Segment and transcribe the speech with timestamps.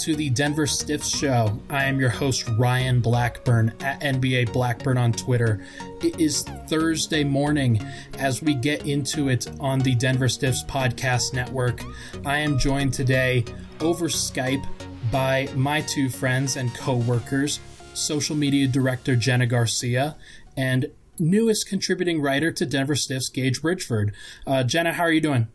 [0.00, 1.58] To the Denver Stiffs Show.
[1.70, 5.64] I am your host, Ryan Blackburn, at NBA Blackburn on Twitter.
[6.02, 7.84] It is Thursday morning
[8.18, 11.82] as we get into it on the Denver Stiffs Podcast Network.
[12.24, 13.44] I am joined today
[13.80, 14.66] over Skype
[15.10, 17.58] by my two friends and co workers,
[17.94, 20.16] social media director Jenna Garcia
[20.56, 20.86] and
[21.18, 24.12] newest contributing writer to Denver Stiffs, Gage Bridgeford.
[24.46, 25.48] Uh, Jenna, how are you doing?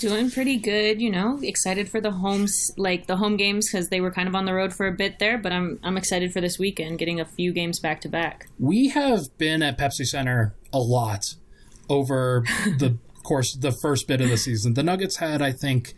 [0.00, 1.38] Doing pretty good, you know.
[1.42, 4.54] Excited for the homes, like the home games, because they were kind of on the
[4.54, 5.38] road for a bit there.
[5.38, 8.48] But I'm I'm excited for this weekend, getting a few games back to back.
[8.58, 11.34] We have been at Pepsi Center a lot
[11.88, 12.44] over
[12.78, 14.74] the course the first bit of the season.
[14.74, 15.94] The Nuggets had, I think,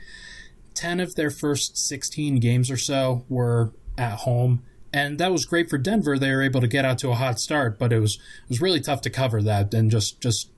[0.75, 4.63] ten of their first sixteen games or so were at home.
[4.93, 6.19] And that was great for Denver.
[6.19, 8.61] They were able to get out to a hot start, but it was it was
[8.61, 9.75] really tough to cover that.
[9.75, 10.51] And just just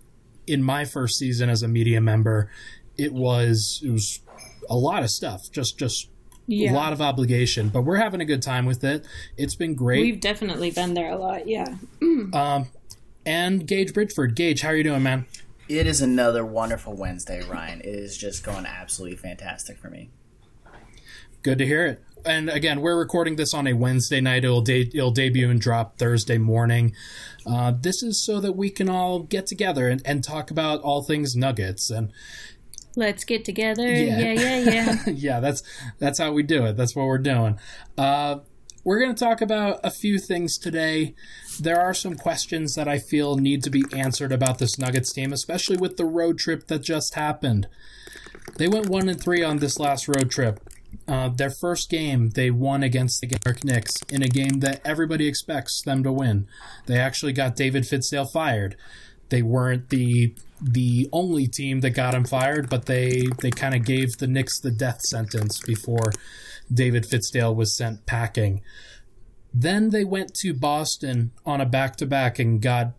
[0.47, 2.51] in my first season as a media member,
[2.99, 4.21] it was it was
[4.69, 5.51] a lot of stuff.
[5.51, 6.09] Just just
[6.47, 6.73] Yeah.
[6.73, 7.69] a lot of obligation.
[7.69, 9.05] But we're having a good time with it.
[9.37, 10.01] It's been great.
[10.03, 11.77] We've definitely been there a lot, yeah.
[12.33, 12.67] Um,
[13.25, 14.35] and Gage Bridgeford.
[14.37, 15.27] Gage, how are you doing, man?
[15.69, 17.81] It is another wonderful Wednesday, Ryan.
[17.81, 20.11] It is just going absolutely fantastic for me.
[21.43, 22.03] Good to hear it.
[22.25, 24.45] And again, we're recording this on a Wednesday night.
[24.45, 26.93] It'll, de- it'll debut and drop Thursday morning.
[27.45, 31.03] Uh, this is so that we can all get together and, and talk about all
[31.03, 31.89] things Nuggets.
[31.91, 32.13] And
[32.97, 34.19] Let's get together, Yeah.
[34.19, 34.97] yeah, yeah, yeah.
[35.11, 35.63] yeah, that's
[35.99, 36.77] that's how we do it.
[36.77, 37.59] That's what we're doing.
[37.97, 38.39] Uh,
[38.85, 41.15] we're going to talk about a few things today.
[41.61, 45.33] There are some questions that I feel need to be answered about this Nuggets team,
[45.33, 47.69] especially with the road trip that just happened.
[48.59, 50.61] They went one and three on this last road trip.
[51.09, 55.27] Uh, their first game, they won against the York Knicks in a game that everybody
[55.29, 56.47] expects them to win.
[56.87, 58.77] They actually got David Fizdale fired.
[59.29, 63.85] They weren't the the only team that got him fired, but they they kind of
[63.85, 66.13] gave the Knicks the death sentence before
[66.73, 68.63] David Fizdale was sent packing.
[69.53, 72.93] Then they went to Boston on a back to back and got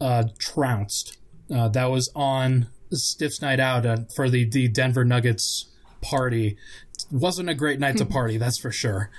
[0.00, 1.18] uh, trounced.
[1.54, 5.70] Uh, that was on Stiff's Night Out uh, for the, the Denver Nuggets
[6.00, 6.56] party.
[7.10, 9.10] Wasn't a great night to party, that's for sure.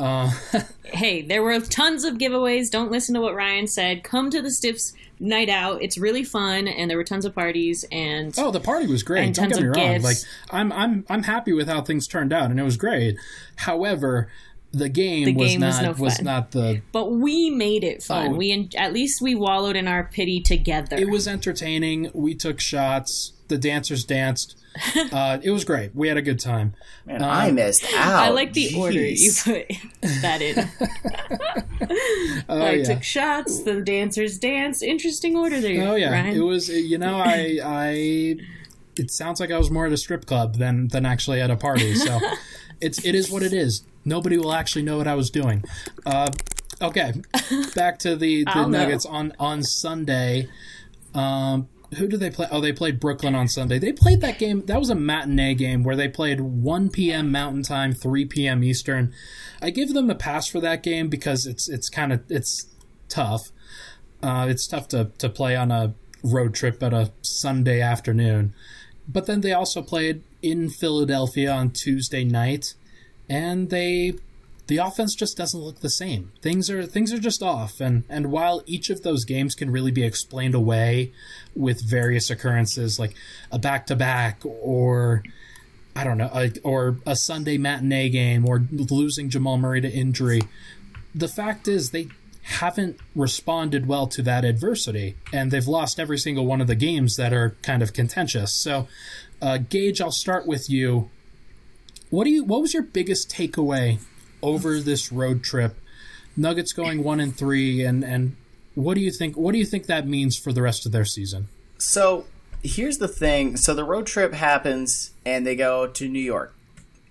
[0.00, 0.30] Uh,
[0.84, 2.70] hey, there were tons of giveaways.
[2.70, 4.02] Don't listen to what Ryan said.
[4.02, 5.82] Come to the Stiffs night out.
[5.82, 7.84] It's really fun, and there were tons of parties.
[7.92, 9.34] And oh, the party was great.
[9.34, 9.74] Don't get me wrong.
[9.74, 10.04] gifts.
[10.04, 10.16] Like
[10.50, 13.18] I'm I'm I'm happy with how things turned out, and it was great.
[13.56, 14.28] However,
[14.72, 18.02] the game, The was game not was no was not the but we made it
[18.02, 18.32] fun.
[18.32, 18.36] Oh.
[18.36, 20.96] we at least we wallowed in our pity together.
[20.96, 22.10] It was entertaining.
[22.14, 23.32] We took shots.
[23.48, 24.56] The dancers danced.
[25.12, 25.94] Uh, it was great.
[25.94, 26.74] We had a good time.
[27.04, 28.22] Man, I missed out.
[28.22, 29.66] I like the order you put
[30.22, 30.68] that in.
[32.48, 32.84] Oh I yeah.
[32.84, 33.62] took shots.
[33.62, 34.82] The dancers danced.
[34.82, 35.88] Interesting order there.
[35.88, 36.10] Oh yeah.
[36.12, 36.36] Ryan.
[36.36, 36.68] It was.
[36.68, 38.36] You know, I I.
[38.96, 41.56] It sounds like I was more at a strip club than than actually at a
[41.56, 41.94] party.
[41.94, 42.18] So,
[42.80, 43.84] it's it is what it is.
[44.04, 45.64] Nobody will actually know what I was doing.
[46.06, 46.30] Uh,
[46.80, 47.12] okay,
[47.74, 48.78] back to the the I'll know.
[48.78, 50.48] Nuggets on on Sunday.
[51.14, 52.46] Um, who did they play?
[52.50, 53.78] Oh, they played Brooklyn on Sunday.
[53.78, 54.64] They played that game.
[54.66, 57.32] That was a matinee game where they played 1 p.m.
[57.32, 58.62] Mountain Time, 3 p.m.
[58.62, 59.12] Eastern.
[59.60, 62.66] I give them a pass for that game because it's it's kind of it's
[63.08, 63.50] tough.
[64.22, 68.54] Uh, it's tough to to play on a road trip at a Sunday afternoon.
[69.08, 72.74] But then they also played in Philadelphia on Tuesday night,
[73.28, 74.14] and they
[74.70, 76.30] the offense just doesn't look the same.
[76.42, 79.90] Things are things are just off, and and while each of those games can really
[79.90, 81.10] be explained away
[81.56, 83.16] with various occurrences like
[83.50, 85.24] a back to back or
[85.96, 90.42] I don't know, a, or a Sunday matinee game or losing Jamal Murray to injury,
[91.16, 92.06] the fact is they
[92.42, 97.16] haven't responded well to that adversity, and they've lost every single one of the games
[97.16, 98.52] that are kind of contentious.
[98.52, 98.86] So,
[99.42, 101.10] uh, Gage, I'll start with you.
[102.10, 102.44] What do you?
[102.44, 103.98] What was your biggest takeaway
[104.42, 105.76] over this road trip?
[106.36, 108.36] Nuggets going one and three, and and
[108.74, 109.36] What do you think?
[109.36, 111.48] What do you think that means for the rest of their season?
[111.78, 112.26] So
[112.62, 113.56] here's the thing.
[113.56, 116.54] So the road trip happens, and they go to New York.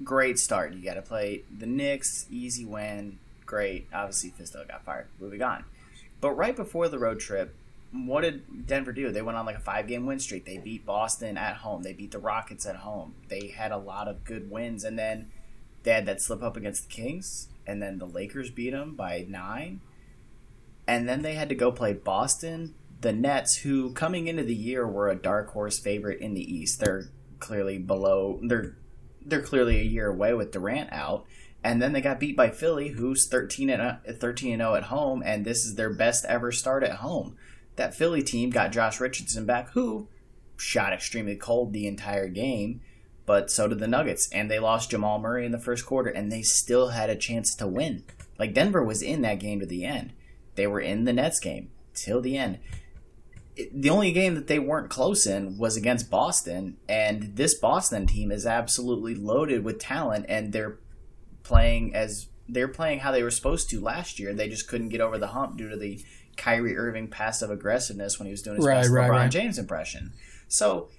[0.04, 0.74] Great start.
[0.74, 2.26] You got to play the Knicks.
[2.32, 3.20] Easy win.
[3.46, 3.88] Great.
[3.94, 5.08] Obviously, Fisto got fired.
[5.20, 5.66] Moving on.
[6.22, 7.54] But right before the road trip,
[7.92, 9.12] what did Denver do?
[9.12, 10.46] They went on like a five game win streak.
[10.46, 11.84] They beat Boston at home.
[11.84, 13.16] They beat the Rockets at home.
[13.28, 15.32] They had a lot of good wins, and then
[15.84, 19.26] they had that slip up against the Kings, and then the Lakers beat them by
[19.28, 19.82] nine,
[20.88, 24.88] and then they had to go play Boston, the Nets, who coming into the year
[24.88, 26.80] were a dark horse favorite in the East.
[26.80, 27.10] They're
[27.40, 28.40] clearly below.
[28.44, 28.76] They're
[29.26, 31.26] they're clearly a year away with Durant out.
[31.64, 34.84] And then they got beat by Philly, who's 13 and uh, 13 and 0 at
[34.84, 37.36] home, and this is their best ever start at home.
[37.76, 40.08] That Philly team got Josh Richardson back, who
[40.56, 42.82] shot extremely cold the entire game,
[43.30, 46.32] but so did the Nuggets, and they lost Jamal Murray in the first quarter, and
[46.32, 48.04] they still had a chance to win.
[48.40, 50.14] Like Denver was in that game to the end.
[50.56, 52.58] They were in the Nets game till the end.
[53.72, 58.32] The only game that they weren't close in was against Boston, and this Boston team
[58.32, 60.80] is absolutely loaded with talent, and they're
[61.44, 64.34] playing as they're playing how they were supposed to last year.
[64.34, 66.04] They just couldn't get over the hump due to the
[66.36, 69.32] Kyrie Irving passive aggressiveness when he was doing his Right, best right, LeBron right.
[69.32, 70.14] James impression.
[70.48, 70.90] So,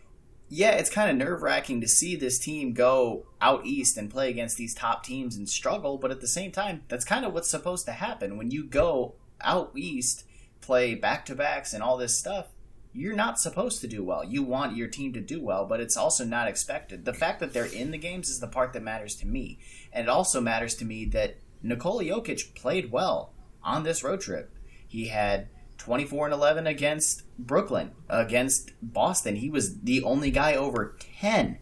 [0.52, 4.28] yeah, it's kind of nerve wracking to see this team go out east and play
[4.28, 7.48] against these top teams and struggle, but at the same time, that's kind of what's
[7.48, 8.36] supposed to happen.
[8.36, 10.24] When you go out east,
[10.60, 12.48] play back to backs and all this stuff,
[12.92, 14.24] you're not supposed to do well.
[14.24, 17.04] You want your team to do well, but it's also not expected.
[17.04, 19.60] The fact that they're in the games is the part that matters to me.
[19.92, 23.32] And it also matters to me that Nikola Jokic played well
[23.62, 24.52] on this road trip.
[24.88, 25.46] He had
[25.80, 29.36] 24 and 11 against Brooklyn, against Boston.
[29.36, 31.58] He was the only guy over 10.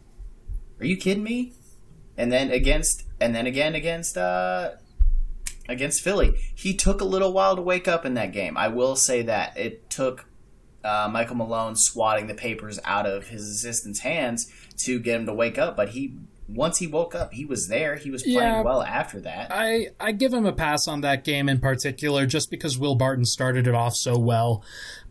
[0.81, 1.53] Are you kidding me?
[2.17, 4.73] And then against and then again against uh
[5.69, 6.35] against Philly.
[6.55, 8.57] He took a little while to wake up in that game.
[8.57, 9.57] I will say that.
[9.57, 10.27] It took
[10.83, 15.35] uh, Michael Malone swatting the papers out of his assistant's hands to get him to
[15.35, 16.15] wake up, but he
[16.49, 17.97] once he woke up, he was there.
[17.97, 18.63] He was playing Yeah.
[18.63, 19.49] well after that.
[19.53, 23.25] I, I give him a pass on that game in particular just because Will Barton
[23.27, 24.65] started it off so well.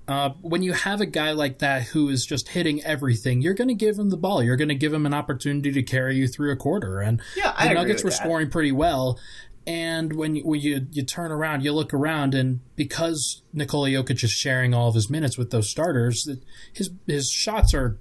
[0.08, 3.68] Uh, when you have a guy like that who is just hitting everything, you're going
[3.68, 4.42] to give him the ball.
[4.42, 7.02] You're going to give him an opportunity to carry you through a quarter.
[7.02, 8.16] And Yeah, I the Nuggets were that.
[8.16, 9.20] scoring pretty well.
[9.68, 14.24] And when you, when you you turn around, you look around, and because Nikola Jokic
[14.24, 16.42] is sharing all of his minutes with those starters, that
[16.72, 17.98] his his shots are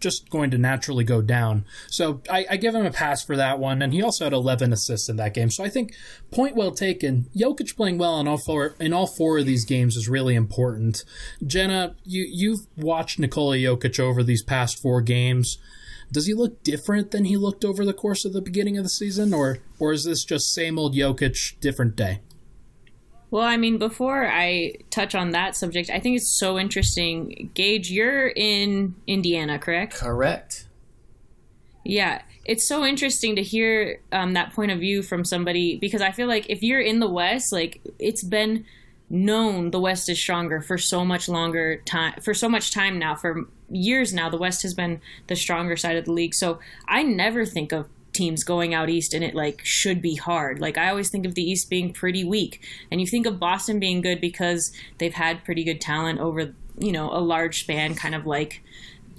[0.00, 1.64] just going to naturally go down.
[1.88, 4.72] So I, I give him a pass for that one, and he also had 11
[4.72, 5.50] assists in that game.
[5.50, 5.94] So I think
[6.30, 7.26] point well taken.
[7.36, 11.04] Jokic playing well in all four in all four of these games is really important.
[11.44, 15.58] Jenna, you you've watched Nikola Jokic over these past four games.
[16.10, 18.90] Does he look different than he looked over the course of the beginning of the
[18.90, 22.20] season, or or is this just same old Jokic, different day?
[23.30, 27.50] Well, I mean, before I touch on that subject, I think it's so interesting.
[27.54, 29.96] Gage, you're in Indiana, correct?
[29.96, 30.66] Correct.
[31.84, 36.12] Yeah, it's so interesting to hear um, that point of view from somebody because I
[36.12, 38.64] feel like if you're in the West, like it's been
[39.10, 43.14] known the West is stronger for so much longer time, for so much time now,
[43.14, 44.28] for years now.
[44.28, 46.34] The West has been the stronger side of the league.
[46.34, 50.60] So I never think of teams going out east and it like should be hard.
[50.60, 52.60] Like I always think of the East being pretty weak,
[52.90, 56.92] and you think of Boston being good because they've had pretty good talent over you
[56.92, 58.62] know a large span, kind of like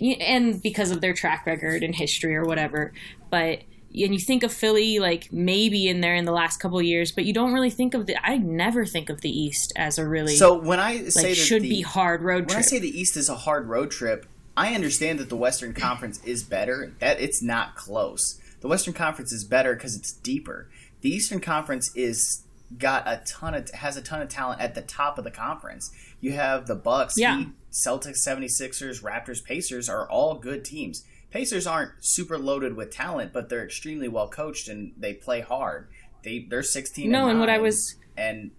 [0.01, 2.91] and because of their track record and history or whatever.
[3.29, 6.85] But and you think of Philly like maybe in there in the last couple of
[6.85, 8.15] years, but you don't really think of the.
[8.23, 11.35] I never think of the East as a really So when I say like that
[11.35, 12.59] should the, be hard road when trip.
[12.59, 14.25] I say the East is a hard road trip,
[14.55, 16.93] I understand that the Western Conference is better.
[16.99, 18.39] That it's not close.
[18.61, 20.69] The Western Conference is better because it's deeper.
[21.01, 22.43] The Eastern Conference is
[22.77, 25.91] got a ton of has a ton of talent at the top of the conference.
[26.21, 27.37] You have the Bucks, Yeah.
[27.39, 31.03] Heat, Celtics, 76ers, Raptors, Pacers are all good teams.
[31.31, 35.87] Pacers aren't super loaded with talent, but they're extremely well coached and they play hard.
[36.23, 38.51] They they're 16 No, and, and what I was- and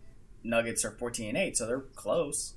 [0.42, 2.54] Nuggets are 14 and 8, so they're close.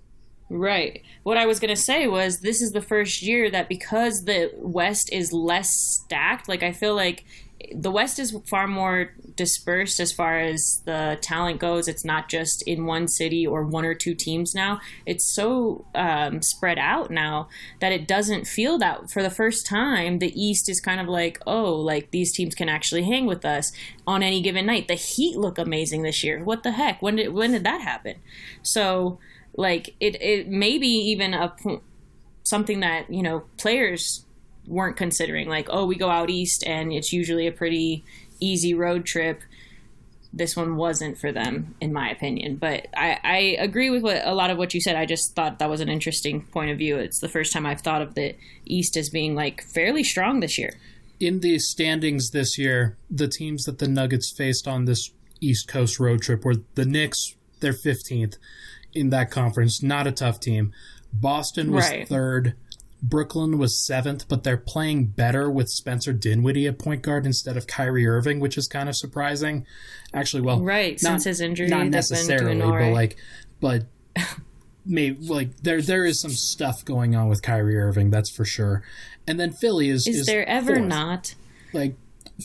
[0.54, 1.02] Right.
[1.24, 4.52] What I was going to say was this is the first year that because the
[4.56, 7.26] West is less stacked, like I feel like
[7.74, 11.88] the West is far more dispersed as far as the talent goes.
[11.88, 14.80] It's not just in one city or one or two teams now.
[15.08, 20.20] It's so um, spread out now that it doesn't feel that for the first time,
[20.20, 23.72] the East is kind of like, oh, like these teams can actually hang with us
[24.06, 24.88] on any given night.
[24.88, 26.44] The Heat look amazing this year.
[26.44, 27.02] What the heck?
[27.02, 28.18] When did when did that happen?
[28.62, 29.18] So
[29.56, 31.54] like it, it maybe even a
[32.44, 34.26] something that you know players
[34.68, 38.04] weren't considering like oh we go out east and it's usually a pretty
[38.40, 39.42] easy road trip
[40.34, 42.56] this one wasn't for them, in my opinion.
[42.56, 44.96] But I, I agree with what a lot of what you said.
[44.96, 46.98] I just thought that was an interesting point of view.
[46.98, 50.58] It's the first time I've thought of the East as being like fairly strong this
[50.58, 50.74] year.
[51.20, 56.00] In the standings this year, the teams that the Nuggets faced on this East Coast
[56.00, 58.38] road trip were the Knicks, they're 15th
[58.96, 59.82] in that conference.
[59.84, 60.72] Not a tough team.
[61.12, 62.08] Boston was Right.
[62.08, 62.56] third.
[63.02, 67.68] Brooklyn was seventh, but they're playing better with Spencer Dinwiddie at point guard instead of
[67.68, 69.66] Kyrie Irving, which is kind of surprising.
[70.14, 72.94] Actually, well, Right, since his injury, not necessarily, but right.
[72.94, 73.18] like,
[73.60, 73.84] but
[74.86, 78.84] maybe like there there is some stuff going on with Kyrie Irving, that's for sure.
[79.28, 80.88] And then Philly is Is, is there ever fourth.
[80.88, 81.36] not?
[81.74, 81.96] like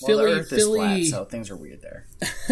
[0.02, 2.06] Well, the Earth Philly is flat, so things are weird there.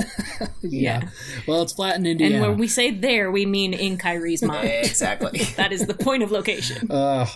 [0.62, 1.10] yeah.
[1.46, 2.28] Well, it's flat in India.
[2.28, 4.68] And when we say there, we mean in Kyrie's mind.
[4.68, 5.38] Exactly.
[5.56, 6.90] that is the point of location.
[6.90, 7.26] Uh,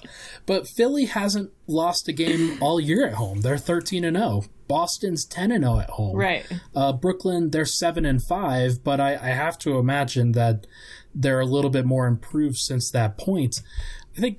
[0.46, 3.42] but Philly hasn't lost a game all year at home.
[3.42, 4.44] They're 13 and 0.
[4.68, 6.16] Boston's 10 and 0 at home.
[6.16, 6.46] Right.
[6.74, 10.66] Uh, Brooklyn, they're 7 and 5, but I, I have to imagine that
[11.14, 13.60] they're a little bit more improved since that point.
[14.16, 14.38] I think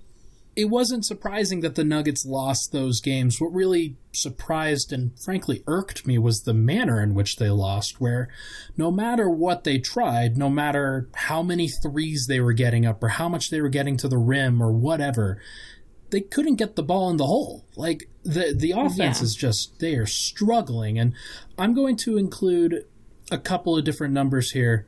[0.56, 3.40] it wasn't surprising that the Nuggets lost those games.
[3.40, 8.28] What really surprised and frankly irked me was the manner in which they lost, where
[8.76, 13.10] no matter what they tried, no matter how many threes they were getting up or
[13.10, 15.42] how much they were getting to the rim or whatever,
[16.10, 17.66] they couldn't get the ball in the hole.
[17.78, 19.24] Like the the offense Yeah.
[19.24, 21.00] is just they are struggling.
[21.00, 21.14] And
[21.58, 22.86] I'm going to include
[23.32, 24.86] a couple of different numbers here.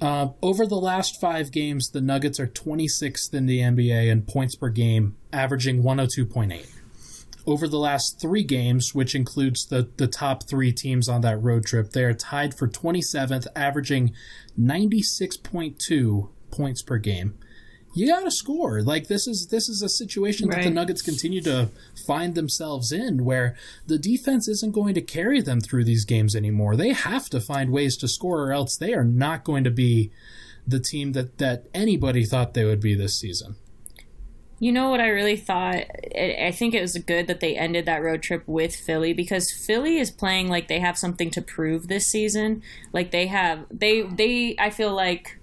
[0.00, 4.56] Uh, over the last five games, the Nuggets are 26th in the NBA in points
[4.56, 6.66] per game, averaging 102.8.
[7.46, 11.66] Over the last three games, which includes the, the top three teams on that road
[11.66, 14.12] trip, they are tied for 27th, averaging
[14.58, 17.34] 96.2 points per game.
[17.92, 18.82] You gotta score.
[18.82, 21.70] Like this is this is a situation that the Nuggets continue to
[22.06, 23.56] find themselves in, where
[23.86, 26.76] the defense isn't going to carry them through these games anymore.
[26.76, 30.12] They have to find ways to score, or else they are not going to be
[30.66, 33.56] the team that that anybody thought they would be this season.
[34.62, 35.74] You know what I really thought?
[36.14, 39.50] I I think it was good that they ended that road trip with Philly because
[39.50, 42.62] Philly is playing like they have something to prove this season.
[42.92, 45.39] Like they have, they, they, I feel like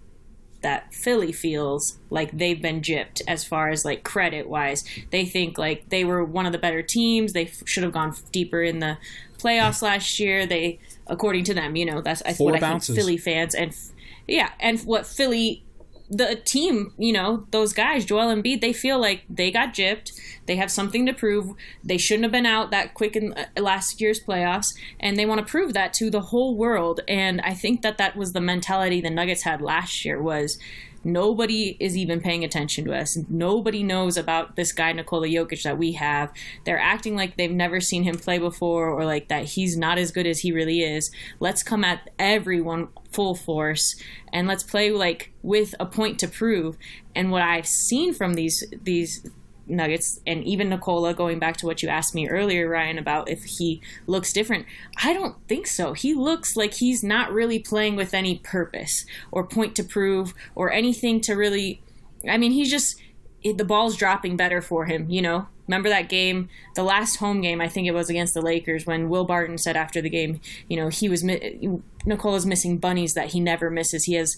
[0.61, 4.83] that Philly feels like they've been gypped as far as like credit wise.
[5.11, 7.33] They think like they were one of the better teams.
[7.33, 8.97] They f- should have gone deeper in the
[9.37, 10.45] playoffs last year.
[10.47, 12.95] They, according to them, you know, that's I- what I bounces.
[12.95, 13.91] think Philly fans and f-
[14.27, 15.63] yeah, and what Philly
[16.09, 20.13] the team, you know, those guys, Joel and Embiid, they feel like they got gypped.
[20.45, 21.53] They have something to prove.
[21.83, 25.45] They shouldn't have been out that quick in uh, last year's playoffs, and they want
[25.45, 27.01] to prove that to the whole world.
[27.07, 30.57] And I think that that was the mentality the Nuggets had last year was
[31.03, 33.17] nobody is even paying attention to us.
[33.29, 36.31] Nobody knows about this guy Nikola Jokic that we have.
[36.65, 40.11] They're acting like they've never seen him play before or like that he's not as
[40.11, 41.11] good as he really is.
[41.39, 43.95] Let's come at everyone full force
[44.31, 46.77] and let's play like with a point to prove.
[47.15, 49.27] And what I've seen from these these
[49.67, 53.43] Nuggets and even Nikola, going back to what you asked me earlier, Ryan, about if
[53.43, 54.65] he looks different.
[55.03, 55.93] I don't think so.
[55.93, 60.71] He looks like he's not really playing with any purpose or point to prove or
[60.71, 61.81] anything to really.
[62.27, 62.99] I mean, he's just
[63.43, 65.09] the ball's dropping better for him.
[65.09, 67.61] You know, remember that game, the last home game?
[67.61, 70.77] I think it was against the Lakers when Will Barton said after the game, you
[70.77, 74.05] know, he was Nikola's missing bunnies that he never misses.
[74.05, 74.37] He has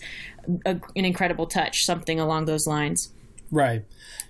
[0.65, 3.11] a, an incredible touch, something along those lines.
[3.51, 3.83] Right.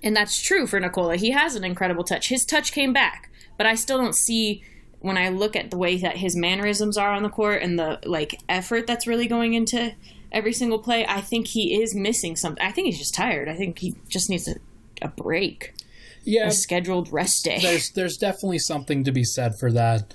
[0.04, 1.18] And that's true for Nikola.
[1.18, 2.30] He has an incredible touch.
[2.30, 4.64] His touch came back, but I still don't see
[5.00, 8.00] when I look at the way that his mannerisms are on the court and the
[8.06, 9.94] like effort that's really going into
[10.32, 11.06] every single play.
[11.06, 12.64] I think he is missing something.
[12.64, 13.50] I think he's just tired.
[13.50, 14.56] I think he just needs a,
[15.02, 15.74] a break,
[16.24, 16.48] Yeah.
[16.48, 17.60] a scheduled rest day.
[17.62, 20.14] there's there's definitely something to be said for that.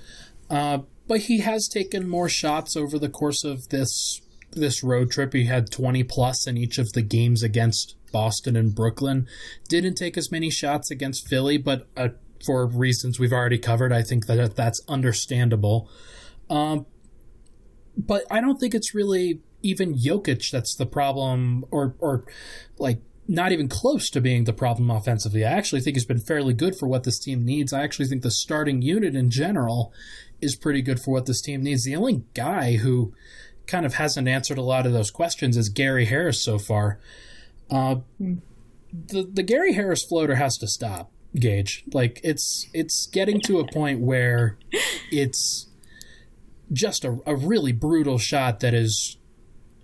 [0.51, 4.21] Uh, but he has taken more shots over the course of this
[4.53, 5.33] this road trip.
[5.33, 9.27] He had 20 plus in each of the games against Boston and Brooklyn.
[9.69, 12.11] Didn't take as many shots against Philly, but uh,
[12.47, 15.91] for reasons we've already covered, I think that that's understandable.
[16.49, 16.87] Um,
[17.97, 22.25] but I don't think it's really even Jokic that's the problem, or or
[22.79, 25.45] like not even close to being the problem offensively.
[25.45, 27.73] I actually think he's been fairly good for what this team needs.
[27.73, 29.93] I actually think the starting unit in general
[30.41, 31.85] is pretty good for what this team needs.
[31.85, 33.13] The only guy who
[33.67, 37.01] kind of hasn't answered a lot of those questions is Gary Harris so far.
[37.71, 41.85] Uh, the the Gary Harris floater has to stop, Gage.
[41.93, 44.59] Like it's it's getting to a point where
[45.11, 45.67] it's
[46.73, 49.19] just a, a really brutal shot that is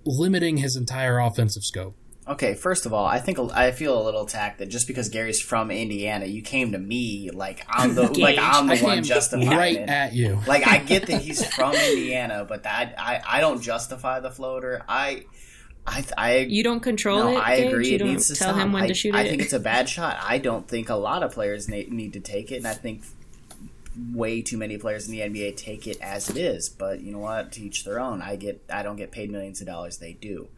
[0.05, 1.97] limiting his entire offensive scope.
[2.29, 5.41] Okay, first of all, I think I feel a little attacked that just because Gary's
[5.41, 9.51] from Indiana, you came to me like I'm the like I'm the I one justifying
[9.51, 9.89] right it.
[9.89, 10.39] at you.
[10.47, 14.85] Like I get that he's from Indiana, but that I I don't justify the floater.
[14.89, 15.25] I
[15.87, 17.37] I I You don't control no, it.
[17.39, 17.67] I Gage?
[17.73, 17.89] agree.
[17.89, 18.61] You it don't needs to tell stop.
[18.63, 19.31] him when I, to shoot I it.
[19.31, 20.19] think it's a bad shot.
[20.23, 23.03] I don't think a lot of players na- need to take it, and I think
[24.13, 26.69] way too many players in the NBA take it as it is.
[26.69, 27.53] But you know what?
[27.53, 28.23] To each their own.
[28.23, 28.63] I get.
[28.73, 29.99] I don't get paid millions of dollars.
[29.99, 30.49] They do.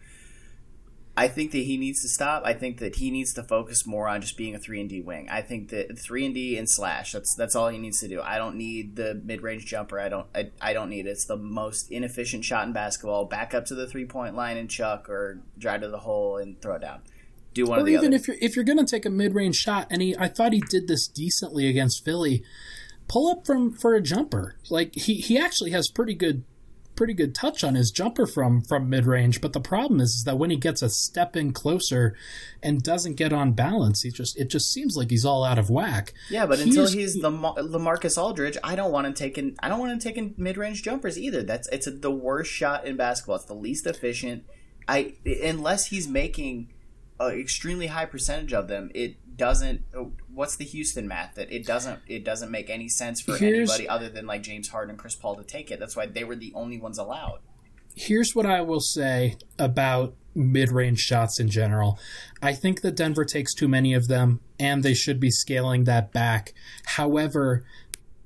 [1.23, 2.43] I think that he needs to stop.
[2.45, 5.01] I think that he needs to focus more on just being a three and D
[5.01, 5.29] wing.
[5.31, 7.13] I think that three and D and slash.
[7.13, 8.21] That's that's all he needs to do.
[8.21, 10.01] I don't need the mid range jumper.
[10.01, 10.27] I don't.
[10.35, 11.11] I, I don't need it.
[11.11, 13.27] It's the most inefficient shot in basketball.
[13.27, 16.61] Back up to the three point line and chuck, or drive to the hole and
[16.61, 17.03] throw it down.
[17.55, 18.17] Do one or even other.
[18.17, 20.61] if you're if you're gonna take a mid range shot, and he I thought he
[20.71, 22.43] did this decently against Philly.
[23.07, 24.57] Pull up from for a jumper.
[24.71, 26.43] Like he he actually has pretty good
[26.95, 29.41] pretty good touch on his jumper from from mid range.
[29.41, 32.15] But the problem is, is that when he gets a step in closer
[32.63, 35.71] and doesn't get on balance, he just it just seems like he's all out of
[35.71, 36.13] whack.
[36.31, 39.57] yeah, but He until is- he's the LaMarcus Aldridge, I don't want him taking.
[39.63, 41.43] I don't want him taking mid range jumpers either.
[41.43, 43.37] That's it's the worst shot in basketball.
[43.37, 44.45] It's the least efficient.
[44.89, 46.73] I unless he's making
[47.21, 49.83] an extremely high percentage of them, it doesn't.
[50.33, 52.01] What's the Houston math that it doesn't?
[52.07, 55.15] It doesn't make any sense for Here's- anybody other than like James Harden and Chris
[55.15, 55.79] Paul to take it.
[55.81, 57.41] That's why they were the only ones allowed.
[57.95, 61.99] here's what I will say about mid range shots in general.
[62.41, 66.11] I think that Denver takes too many of them, and they should be scaling that
[66.11, 66.55] back.
[66.87, 67.65] However,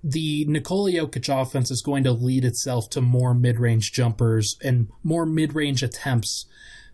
[0.05, 4.87] the Nikola Jokic offense is going to lead itself to more mid range jumpers and
[5.03, 6.47] more mid range attempts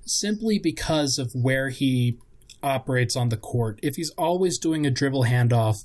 [0.07, 2.17] simply because of where he
[2.63, 3.79] operates on the court.
[3.83, 5.85] If he's always doing a dribble handoff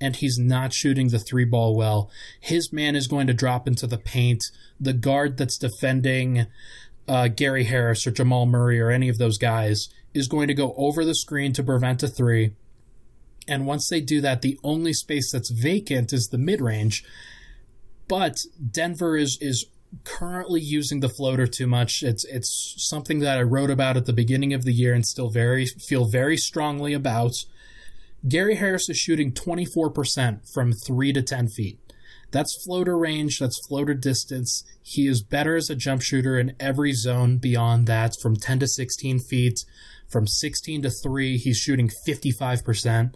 [0.00, 3.86] and he's not shooting the three ball well, his man is going to drop into
[3.86, 4.44] the paint.
[4.80, 6.46] The guard that's defending
[7.06, 10.74] uh, Gary Harris or Jamal Murray or any of those guys is going to go
[10.76, 12.54] over the screen to prevent a three.
[13.46, 17.04] And once they do that, the only space that's vacant is the mid range.
[18.06, 19.66] But Denver is is
[20.04, 22.02] currently using the floater too much.
[22.02, 25.30] It's it's something that I wrote about at the beginning of the year and still
[25.30, 27.44] very feel very strongly about.
[28.26, 31.78] Gary Harris is shooting 24% from 3 to 10 feet.
[32.30, 34.64] That's floater range, that's floater distance.
[34.82, 38.66] He is better as a jump shooter in every zone beyond that, from 10 to
[38.66, 39.64] 16 feet.
[40.08, 43.14] From 16 to 3, he's shooting 55%.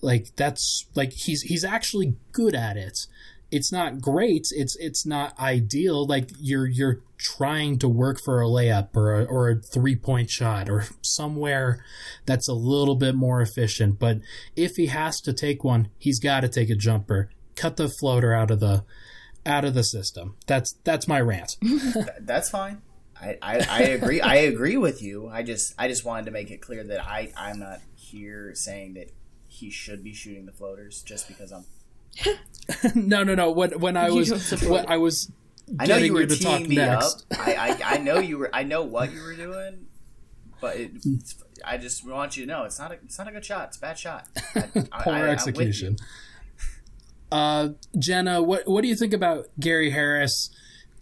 [0.00, 3.06] Like that's like he's he's actually good at it.
[3.54, 6.06] It's not great, it's it's not ideal.
[6.06, 10.68] Like you're you're trying to work for a layup or a, or a three-point shot
[10.68, 11.82] or somewhere
[12.26, 14.18] that's a little bit more efficient, but
[14.56, 18.32] if he has to take one, he's got to take a jumper cut the floater
[18.32, 18.84] out of the
[19.46, 20.36] out of the system.
[20.46, 21.56] That's that's my rant.
[22.20, 22.82] That's fine.
[23.20, 24.20] I, I, I agree.
[24.20, 25.28] I agree with you.
[25.28, 28.94] I just I just wanted to make it clear that I I'm not here saying
[28.94, 29.10] that
[29.46, 31.64] he should be shooting the floaters just because I'm.
[32.94, 33.50] No, no, no.
[33.50, 34.86] When when I You was when.
[34.88, 35.30] I was
[35.78, 37.26] I know you were to talk teeing me next.
[37.32, 37.38] up.
[37.40, 38.50] I, I I know you were.
[38.54, 39.86] I know what you were doing,
[40.60, 40.90] but it,
[41.64, 43.68] I just want you to know it's not a it's not a good shot.
[43.68, 44.26] It's a bad shot.
[44.54, 44.62] I, I-
[45.02, 45.32] Poor I- I'm with you.
[45.32, 45.96] execution.
[47.32, 50.50] Uh, Jenna, what what do you think about Gary Harris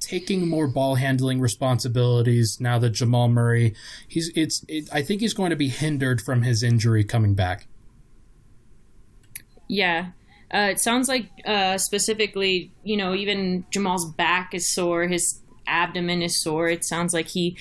[0.00, 3.74] taking more ball handling responsibilities now that Jamal Murray?
[4.08, 7.66] He's it's it, I think he's going to be hindered from his injury coming back.
[9.68, 10.10] Yeah.
[10.52, 16.22] Uh, it sounds like uh, specifically, you know, even Jamal's back is sore, his abdomen
[16.22, 16.68] is sore.
[16.68, 17.56] It sounds like he,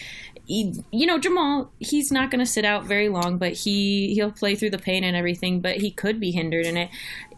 [0.45, 4.31] he you know, Jamal, he's not going to sit out very long, but he he'll
[4.31, 6.89] play through the pain and everything, but he could be hindered in it.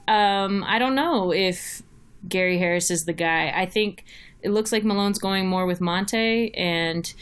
[0.08, 1.84] Um, I don't know if
[2.28, 3.54] Gary Harris is the guy.
[3.56, 4.06] I think
[4.42, 7.14] it looks like Malone's going more with Monte, and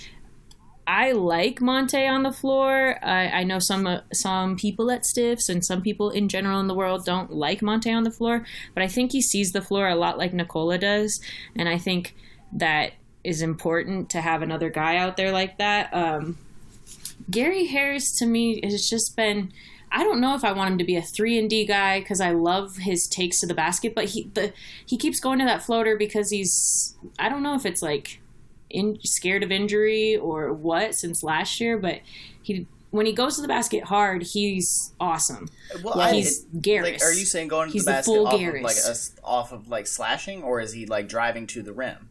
[0.88, 2.98] I like Monte on the floor.
[3.04, 6.68] I, I know some uh, some people at Stiffs and some people in general in
[6.68, 9.88] the world don't like Monte on the floor, but I think he sees the floor
[9.88, 11.22] a lot like Nikola does,
[11.56, 12.16] and I think
[12.54, 15.94] that is important to have another guy out there like that.
[15.94, 16.38] Um,
[17.30, 19.52] Gary Harris to me has just been.
[19.94, 22.22] I don't know if I want him to be a three and D guy because
[22.22, 24.54] I love his takes to the basket, but he the
[24.86, 28.21] he keeps going to that floater because he's I don't know if it's like
[28.74, 32.00] in scared of injury or what since last year, but
[32.42, 35.48] he when he goes to the basket hard, he's awesome.
[35.82, 36.84] Well, Yeah, I, he's Garrus.
[36.84, 39.68] Like, are you saying going to He's the basket off of like a off of
[39.70, 42.10] like slashing, or is he like driving to the rim?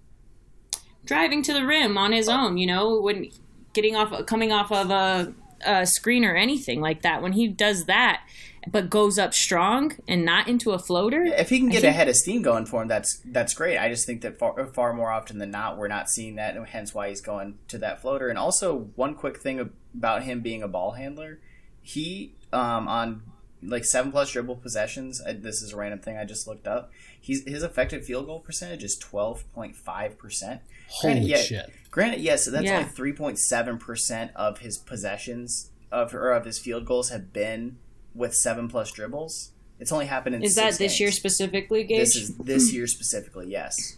[1.05, 2.33] driving to the rim on his oh.
[2.33, 3.31] own, you know, when
[3.73, 5.33] getting off coming off of a
[5.65, 7.23] a screen or anything like that.
[7.23, 8.23] When he does that,
[8.69, 11.23] but goes up strong and not into a floater.
[11.25, 13.79] If he can get think- a head of steam going for him, that's that's great.
[13.79, 16.67] I just think that far, far more often than not, we're not seeing that, and
[16.67, 18.29] hence why he's going to that floater.
[18.29, 21.41] And also, one quick thing about him being a ball handler,
[21.83, 23.23] he um, on
[23.63, 25.21] like seven plus dribble possessions.
[25.27, 26.91] uh, This is a random thing I just looked up.
[27.21, 30.61] He's his effective field goal percentage is twelve point five percent.
[30.89, 31.71] Holy shit.
[31.91, 32.79] Granted, yes, that's Yeah.
[32.79, 37.33] only three point seven percent of his possessions of or of his field goals have
[37.33, 37.79] been
[38.15, 39.53] with seven plus dribbles.
[39.79, 42.01] It's only happened in Is that six this year specifically, Gage?
[42.01, 43.97] This is this year specifically, yes.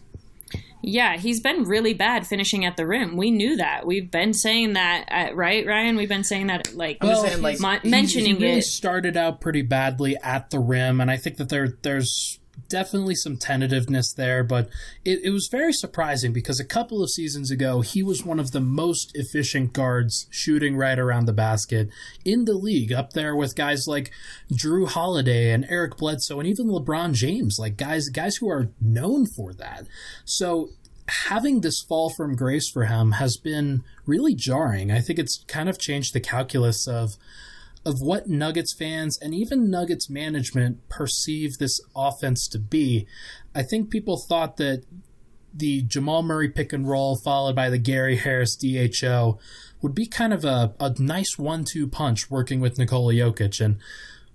[0.85, 3.15] Yeah, he's been really bad finishing at the rim.
[3.15, 3.85] We knew that.
[3.85, 5.95] We've been saying that, uh, right, Ryan?
[5.95, 8.63] We've been saying that, like, I'm saying, like, mon- mentioning he really it.
[8.63, 12.39] started out pretty badly at the rim, and I think that there there's
[12.73, 14.67] definitely some tentativeness there, but
[15.05, 18.49] it, it was very surprising because a couple of seasons ago he was one of
[18.49, 21.87] the most efficient guards shooting right around the basket
[22.25, 24.09] in the league, up there with guys like
[24.51, 29.27] Jrue Holiday and Eric Bledsoe and even LeBron James, like guys guys who are known
[29.27, 29.85] for that.
[30.25, 30.69] So
[31.27, 34.89] having this fall from grace for him has been really jarring.
[34.89, 37.17] I think it's kind of changed the calculus of
[37.85, 43.05] of what Nuggets fans and even Nuggets management perceive this offense to be.
[43.53, 44.83] I think people thought that
[45.53, 49.37] the Jamal Murray pick and roll followed by the Gary Harris DHO
[49.81, 53.77] would be kind of a, a nice one two punch working with Nikola Jokic and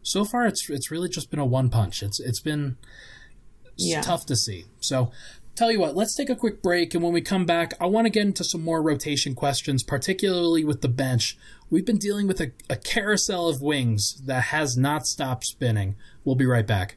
[0.03, 2.03] so far it's it's really just been a one punch.
[2.03, 2.77] It's it's been
[3.77, 4.01] Yeah.
[4.03, 4.67] tough to see.
[4.81, 5.11] So
[5.59, 8.07] tell you what, let's take a quick break and when we come back, I want
[8.07, 11.37] to get into some more rotation questions, particularly with the bench.
[11.69, 15.97] We've been dealing with a, a carousel of wings that has not stopped spinning.
[16.25, 16.97] We'll be right back.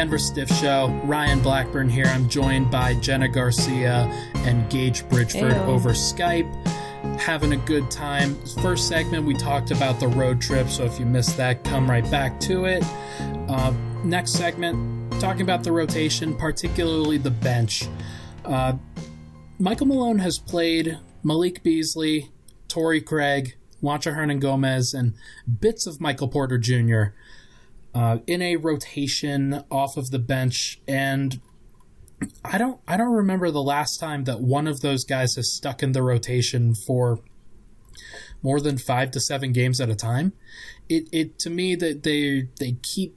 [0.00, 0.88] Denver Stiff Show.
[1.04, 2.06] Ryan Blackburn here.
[2.06, 4.08] I'm joined by Jenna Garcia
[4.46, 6.50] and Gage Bridgeford over Skype.
[7.20, 8.34] Having a good time.
[8.62, 12.10] First segment, we talked about the road trip, so if you missed that, come right
[12.10, 12.82] back to it.
[13.46, 17.86] Uh, next segment, talking about the rotation, particularly the bench.
[18.46, 18.78] Uh,
[19.58, 22.30] Michael Malone has played Malik Beasley,
[22.68, 25.12] Torrey Craig, Juancho Hernangomez, and
[25.60, 27.12] bits of Michael Porter Jr.
[27.92, 31.40] Uh, in a rotation off of the bench, and
[32.44, 35.82] I don't I don't remember the last time that one of those guys has stuck
[35.82, 37.18] in the rotation for
[38.42, 40.32] more than five to seven games at a time.
[40.88, 43.16] It it to me that they they keep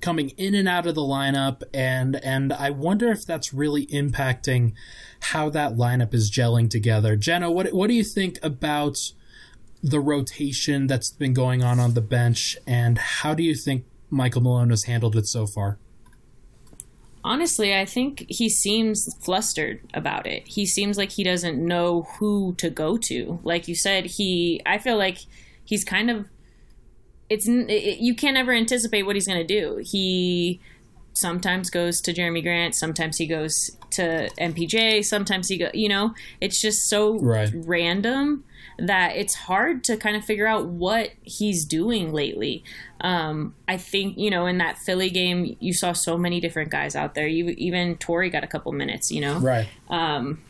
[0.00, 4.72] coming in and out of the lineup and and I wonder if that's really impacting
[5.20, 7.16] how that lineup is gelling together.
[7.16, 8.98] Jenna, what what do you think about
[9.82, 14.42] the rotation that's been going on on the bench and how do you think Michael
[14.42, 15.78] Malone has handled it so far?
[17.24, 20.46] Honestly, I think he seems flustered about it.
[20.46, 23.40] He seems like he doesn't know who to go to.
[23.42, 25.18] Like you said, he I feel like
[25.64, 26.28] he's kind of
[27.30, 29.80] it's it, you can't ever anticipate what he's going to do.
[29.82, 30.60] He
[31.14, 36.14] sometimes goes to Jerami Grant, sometimes he goes to MPJ, sometimes he go, you know,
[36.40, 37.50] it's just so Right.
[37.54, 38.44] random
[38.78, 42.64] that it's hard to kind of figure out what he's doing lately.
[43.00, 46.96] Um, I think you know in that Philly game, you saw so many different guys
[46.96, 47.26] out there.
[47.26, 49.68] You even Torrey got a couple minutes, you know, Right.
[49.88, 50.42] Um,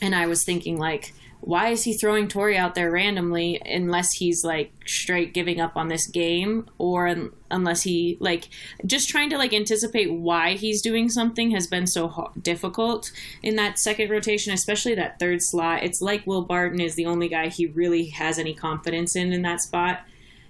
[0.00, 4.44] and I was thinking like, why is he throwing Torrey out there randomly unless he's
[4.44, 8.48] like straight giving up on this game or un- unless he like
[8.86, 13.10] just trying to like anticipate why he's doing something has been so ho- difficult
[13.42, 15.82] in that second rotation, especially that third slot.
[15.82, 19.42] It's like Will Barton is the only guy he really has any confidence in in
[19.42, 20.02] that spot.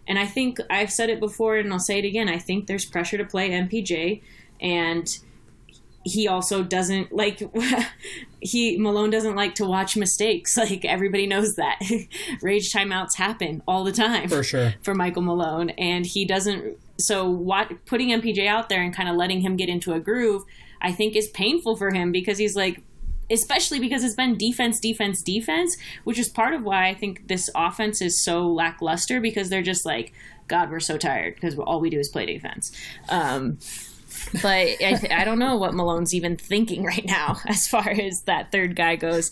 [0.07, 2.29] And I think I've said it before and I'll say it again.
[2.29, 4.21] I think there's pressure to play MPJ
[4.61, 5.19] and
[6.05, 7.43] he also doesn't like
[8.41, 10.57] he Malone doesn't like to watch mistakes.
[10.63, 11.81] Like everybody knows that.
[12.43, 14.75] Rage timeouts happen all the time For sure.
[14.83, 19.17] for Michael Malone and he doesn't so what putting MPJ out there and kind of
[19.17, 20.45] letting him get into a groove,
[20.81, 22.83] I think is painful for him because he's like
[23.31, 27.51] especially because it's been defense, defense, defense, which is part of why I think this
[27.55, 30.13] offense is so lackluster because they're just like,
[30.49, 32.73] God, we're so tired because all we do is play defense.
[33.09, 33.59] Um,
[34.33, 38.23] but I, th- I, don't know what Malone's even thinking right now as far as
[38.23, 39.31] that third guy goes.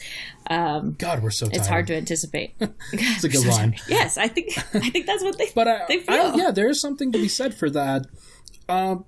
[0.49, 1.57] Um, God, we're so tired.
[1.57, 2.55] It's hard to anticipate.
[2.93, 3.77] It's a good line.
[3.89, 5.49] Yes, I think I think that's what they.
[5.55, 6.15] But I, they feel.
[6.15, 8.07] I, yeah, there is something to be said for that.
[8.69, 9.05] Um,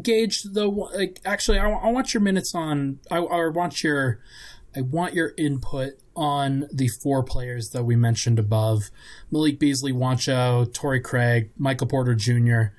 [0.00, 3.00] Gage, the like, actually, I, I, want your minutes on.
[3.10, 4.20] I, I want your,
[4.76, 8.90] I want your input on the four players that we mentioned above:
[9.30, 12.74] Malik Beasley, Juancho, Torrey Craig, Michael Porter Jr.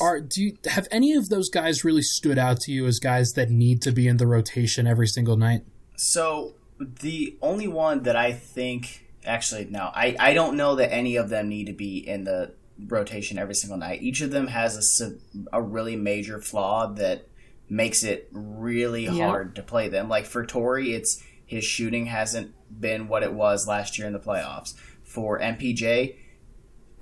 [0.00, 3.32] Are do you have any of those guys really stood out to you as guys
[3.32, 5.64] that need to be in the rotation every single night?
[5.96, 11.16] So the only one that I think actually no, I I don't know that any
[11.16, 12.54] of them need to be in the
[12.86, 14.02] rotation every single night.
[14.02, 17.26] Each of them has a, a really major flaw that
[17.68, 20.08] makes it really hard to play them.
[20.08, 24.18] Like for Torrey, it's his shooting hasn't been what it was last year in the
[24.18, 24.74] playoffs.
[25.02, 26.14] For MPJ,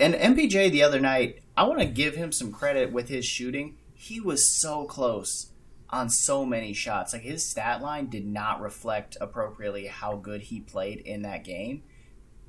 [0.01, 3.79] and MPJ the other night, I want to give him some credit with his shooting.
[3.93, 5.51] He was so close
[5.91, 7.13] on so many shots.
[7.13, 11.83] Like his stat line did not reflect appropriately how good he played in that game.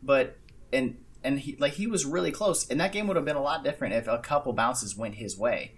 [0.04, 0.38] But
[0.72, 3.42] and and he like he was really close, and that game would have been a
[3.42, 5.72] lot different if a couple bounces went his way,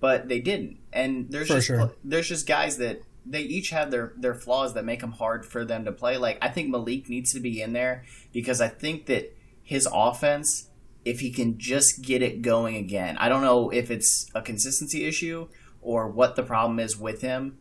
[0.00, 0.78] but they didn't.
[0.92, 1.92] And there's for just sure.
[2.02, 5.64] there's just guys that they each have their their flaws that make them hard for
[5.64, 6.16] them to play.
[6.16, 10.68] Like I think Malik needs to be in there because I think that his offense,
[11.06, 15.04] if he can just get it going again, I don't know if it's a consistency
[15.04, 15.48] issue
[15.80, 17.58] or what the problem is with him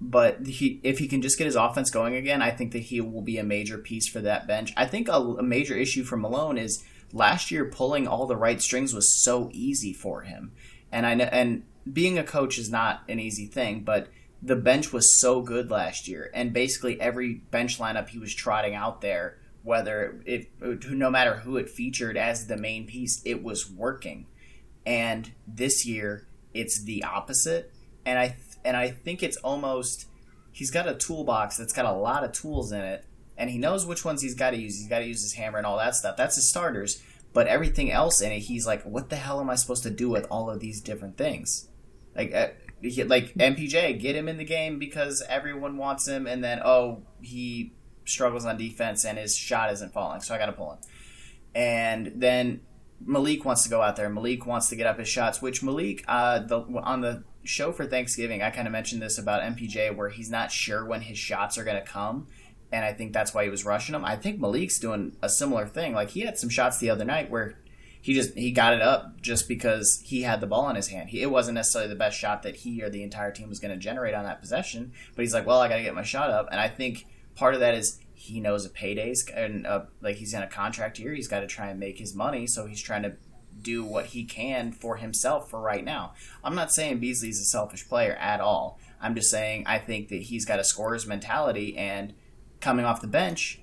[0.00, 3.00] but he if he can just get his offense going again, I think that he
[3.00, 4.72] will be a major piece for that bench.
[4.76, 8.60] I think a, a, major issue for Malone is last year pulling all the right
[8.60, 10.52] strings was so easy for him,
[10.92, 14.08] and I know and being a coach is not an easy thing, but
[14.40, 18.74] the bench was so good last year, and basically every bench lineup he was trotting
[18.74, 23.70] out there, whether it no matter who it featured as the main piece, it was
[23.70, 24.26] working,
[24.86, 27.72] and this year it's the opposite,
[28.04, 30.06] and I and I think it's almost
[30.52, 33.04] he's got a toolbox that's got a lot of tools in it,
[33.36, 34.78] and he knows which ones he's got to use.
[34.78, 36.16] He's got to use his hammer and all that stuff.
[36.16, 37.02] That's his starters.
[37.32, 40.08] But everything else in it, he's like, what the hell am I supposed to do
[40.08, 41.68] with all of these different things?
[42.16, 42.48] Like, uh,
[42.82, 47.72] like MPJ, get him in the game because everyone wants him, and then oh, he
[48.08, 50.78] struggles on defense and his shot isn't falling, so I got to pull him.
[51.54, 52.60] And then
[53.04, 54.08] Malik wants to go out there.
[54.08, 57.86] Malik wants to get up his shots, which Malik, uh, the on the show for
[57.86, 61.56] Thanksgiving, I kind of mentioned this about MPJ where he's not sure when his shots
[61.58, 62.26] are going to come.
[62.70, 64.04] And I think that's why he was rushing them.
[64.04, 65.94] I think Malik's doing a similar thing.
[65.94, 67.56] Like he had some shots the other night where
[68.00, 71.08] he just he got it up just because he had the ball in his hand.
[71.08, 73.72] He, it wasn't necessarily the best shot that he or the entire team was going
[73.72, 76.30] to generate on that possession, but he's like, well, I got to get my shot
[76.30, 76.48] up.
[76.50, 77.06] And I think
[77.38, 80.98] part of that is he knows a paydays and uh, like he's in a contract
[80.98, 81.14] year.
[81.14, 83.16] He's got to try and make his money, so he's trying to
[83.62, 86.14] do what he can for himself for right now.
[86.42, 88.78] I'm not saying Beasley's a selfish player at all.
[89.00, 92.12] I'm just saying I think that he's got a scorer's mentality and
[92.60, 93.60] coming off the bench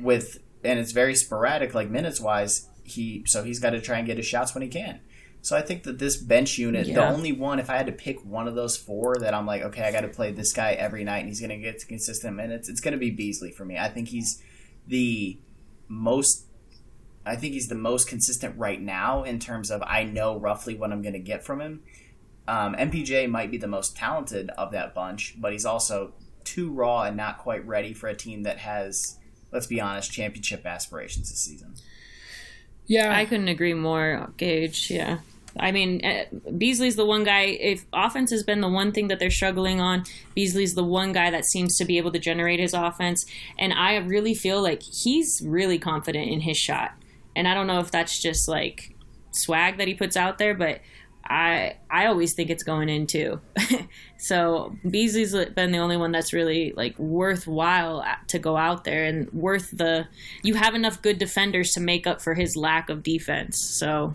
[0.00, 4.06] with and it's very sporadic like minutes wise he so he's got to try and
[4.06, 5.00] get his shots when he can.
[5.42, 6.94] So I think that this bench unit, yeah.
[6.94, 9.62] the only one, if I had to pick one of those four that I'm like,
[9.62, 12.36] okay, I got to play this guy every night and he's going to get consistent
[12.36, 13.76] minutes, it's going to be Beasley for me.
[13.76, 14.40] I think he's
[14.86, 15.38] the
[15.88, 16.46] most
[17.24, 20.92] I think he's the most consistent right now in terms of I know roughly what
[20.92, 21.82] I'm going to get from him.
[22.48, 27.02] Um, MPJ might be the most talented of that bunch, but he's also too raw
[27.02, 29.18] and not quite ready for a team that has,
[29.52, 31.74] let's be honest, championship aspirations this season.
[32.86, 34.90] Yeah, I couldn't agree more, Gage.
[34.90, 35.18] Yeah.
[35.58, 36.24] I mean, eh,
[36.56, 37.42] Beasley's the one guy.
[37.42, 41.30] If offense has been the one thing that they're struggling on, Beasley's the one guy
[41.30, 43.26] that seems to be able to generate his offense.
[43.58, 46.92] And I really feel like he's really confident in his shot
[47.34, 48.94] and I don't know if that's just like
[49.30, 50.80] swag that he puts out there, but
[51.24, 53.40] I I always think it's going in too.
[54.18, 59.32] so Beasley's been the only one that's really like worthwhile to go out there and
[59.32, 60.06] worth the.
[60.42, 63.58] You have enough good defenders to make up for his lack of defense.
[63.58, 64.14] So,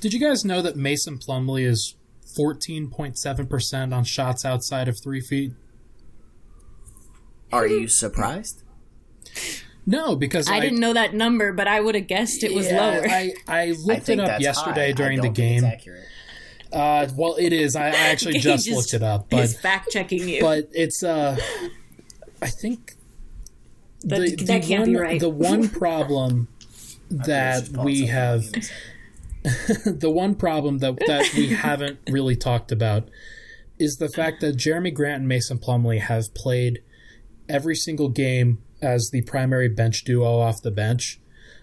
[0.00, 1.94] did you guys know that Mason Plumlee is
[2.34, 5.52] fourteen point seven percent on shots outside of three feet?
[7.52, 8.62] Are you surprised?
[9.86, 12.70] No, because I, I, didn't know that number, but I would have guessed it was
[12.70, 13.08] yeah, lower.
[13.08, 14.92] I, I looked I it up yesterday high.
[14.92, 15.64] during the game.
[16.72, 17.74] Uh, well, it is.
[17.74, 20.40] I, I actually just, just, looked it up, but fact checking you.
[20.40, 21.02] But it's.
[21.02, 21.36] Uh,
[22.40, 22.94] I think
[24.02, 25.20] the, that, that can't one, be right.
[25.20, 26.48] The one problem
[27.10, 28.44] that we have
[29.84, 33.08] the one problem that that we haven't really talked about
[33.78, 36.82] is the fact that Jerami Grant and Mason Plumlee have played
[37.48, 41.18] every single game as the primary bench duo off the bench.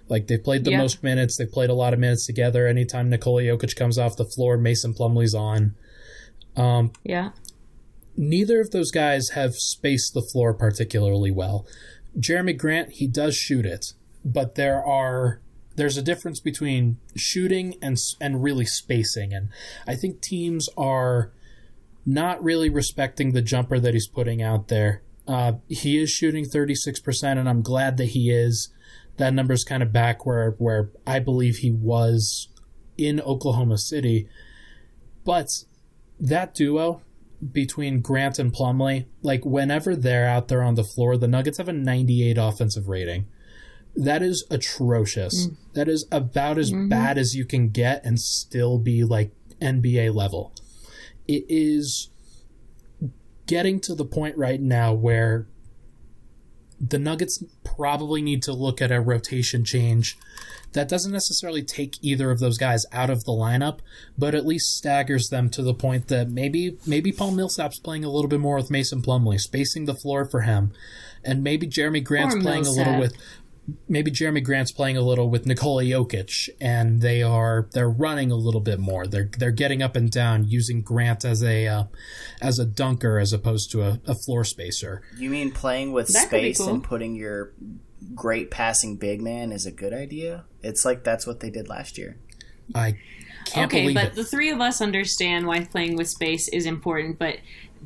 [0.09, 0.77] Like they've played the Yeah.
[0.79, 2.65] most minutes, they've played a lot of minutes together.
[2.65, 5.75] Anytime Nikola Jokic comes off the floor, Mason Plumlee's on.
[6.55, 7.31] Um, Yeah.
[8.15, 11.67] neither of those guys have spaced the floor particularly well.
[12.19, 13.93] Jerami Grant, he does shoot it,
[14.25, 15.39] but there are
[15.77, 19.49] there's a difference between shooting and and really spacing, and
[19.87, 21.31] I think teams are
[22.05, 25.03] not really respecting the jumper that he's putting out there.
[25.27, 28.69] Uh, he is shooting 36%, and I'm glad that he is.
[29.17, 32.49] That number's kind of back where where I believe he was
[32.97, 34.27] in Oklahoma City.
[35.23, 35.49] But
[36.19, 37.01] that duo
[37.51, 41.67] between Grant and Plumlee, like whenever they're out there on the floor, the Nuggets have
[41.67, 43.27] a 98 offensive rating.
[43.97, 45.47] That is atrocious.
[45.47, 45.55] Mm.
[45.73, 46.87] That is about as mm-hmm.
[46.87, 50.53] bad as you can get and still be like NBA level.
[51.27, 52.09] It is
[53.47, 55.47] getting to the point right now where
[56.79, 60.17] the Nuggets probably need to look at a rotation change
[60.73, 63.79] that doesn't necessarily take either of those guys out of the lineup,
[64.17, 68.09] but at least staggers them to the point that maybe maybe Paul Millsap's playing a
[68.09, 70.71] little bit more with Mason Plumlee, spacing the floor for him,
[71.23, 73.15] and maybe Jerami Grant's playing a little with
[73.87, 78.35] maybe Jerami Grant's playing a little with Nikola Jokic, and they are they're running a
[78.35, 79.07] little bit more.
[79.07, 81.83] They're they're getting up and down using Grant as a uh,
[82.41, 85.01] as a dunker as opposed to a, a floor spacer.
[85.17, 86.69] You mean playing with That space cool.
[86.69, 87.53] and putting your
[88.15, 90.45] great passing big man is a good idea?
[90.63, 92.17] It's like that's what they did last year.
[92.75, 92.97] I
[93.45, 94.15] can't okay, believe but it.
[94.15, 97.37] the three of us understand why playing with space is important, but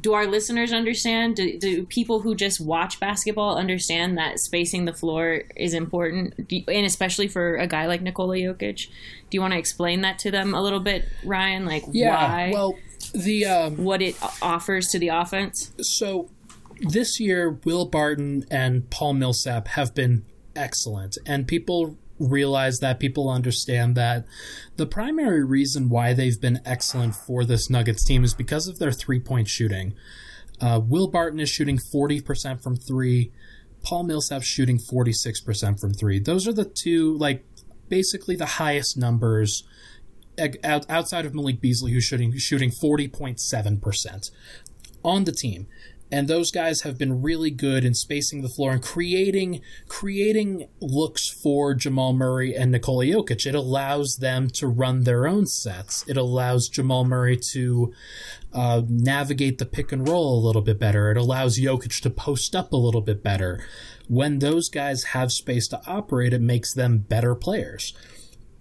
[0.01, 1.35] do our listeners understand?
[1.35, 6.63] Do, do people who just watch basketball understand that spacing the floor is important, you-
[6.67, 8.87] and especially for a guy like Nikola Jokic?
[9.29, 11.65] Do you want to explain that to them a little bit, Ryan?
[11.65, 12.77] Like yeah, why, well,
[13.13, 15.71] the um, what it offers to the offense?
[15.81, 16.29] so
[16.79, 21.95] this year, Will Barton and Paul Millsap have been excellent, and people
[22.27, 24.25] realize that people understand that
[24.77, 28.91] the primary reason why they've been excellent for this Nuggets team is because of their
[28.91, 29.93] three point shooting.
[30.59, 33.31] Uh, Will Barton is shooting 40% from three.
[33.83, 36.19] Paul Millsap's shooting 46% from three.
[36.19, 37.43] Those are the two, like,
[37.89, 39.63] basically the highest numbers
[40.63, 44.31] outside of Malik Beasley, who's shooting, shooting 40.7%
[45.03, 45.67] on the team.
[46.11, 51.29] And those guys have been really good in spacing the floor and creating creating looks
[51.29, 53.45] for Jamal Murray and Nikola Jokic.
[53.45, 56.03] It allows them to run their own sets.
[56.09, 57.93] It allows Jamal Murray to
[58.51, 61.09] uh, navigate the pick and roll a little bit better.
[61.11, 63.63] It allows Jokic to post up a little bit better.
[64.09, 67.93] When those guys have space to operate, it makes them better players.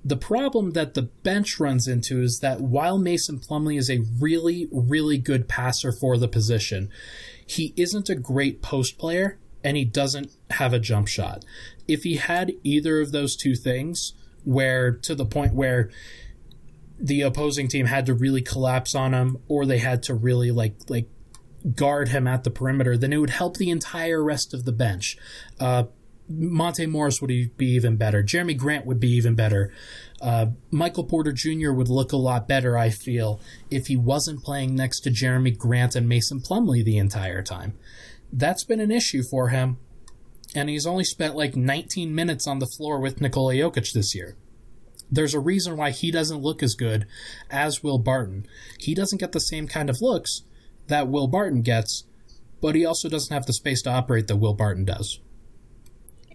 [0.05, 4.69] The problem that the bench runs into is that while Mason Plumlee is a really,
[4.73, 6.89] really good passer for the position,
[7.51, 11.45] he isn't a great post player and he doesn't have a jump shot.
[11.89, 14.13] If he had either of those two things,
[14.45, 15.91] where to the point where
[16.99, 20.77] the opposing team had to really collapse on him or they had to really like
[20.89, 21.09] like
[21.75, 25.19] guard him at the perimeter, then it would help the entire rest of the bench.
[25.59, 25.85] Uh,
[26.29, 28.23] Monte Morris would be even better.
[28.23, 29.73] Jerami Grant would be even better.
[30.21, 31.73] Uh, Michael Porter Jr.
[31.73, 35.97] would look a lot better, I feel, if he wasn't playing next to Jerami Grant
[35.97, 37.79] and Mason Plumlee the entire time.
[38.33, 39.79] That's been an issue for him,
[40.55, 44.37] and he's only spent like 19 minutes on the floor with Nikola Jokic this year.
[45.11, 47.07] There's a reason why he doesn't look as good
[47.51, 48.47] as Will Barton.
[48.79, 50.43] He doesn't get the same kind of looks
[50.87, 52.05] that Will Barton gets,
[52.61, 55.19] but he also doesn't have the space to operate that Will Barton does.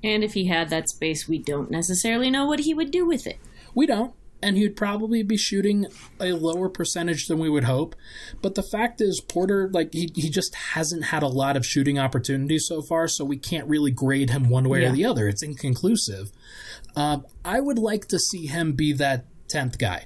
[0.04, 3.26] And if he had that space, we don't necessarily know what he would do with
[3.28, 3.38] it.
[3.76, 4.14] We don't.
[4.44, 5.88] And he'd probably be shooting
[6.20, 7.96] a lower percentage than we would hope.
[8.42, 11.98] But the fact is, Porter, like, he, he just hasn't had a lot of shooting
[11.98, 14.90] opportunities so far, so we can't really grade him one way Yeah.
[14.90, 15.28] or the other.
[15.28, 16.32] It's inconclusive.
[16.96, 20.06] Um, I would like to see him be that 10th guy.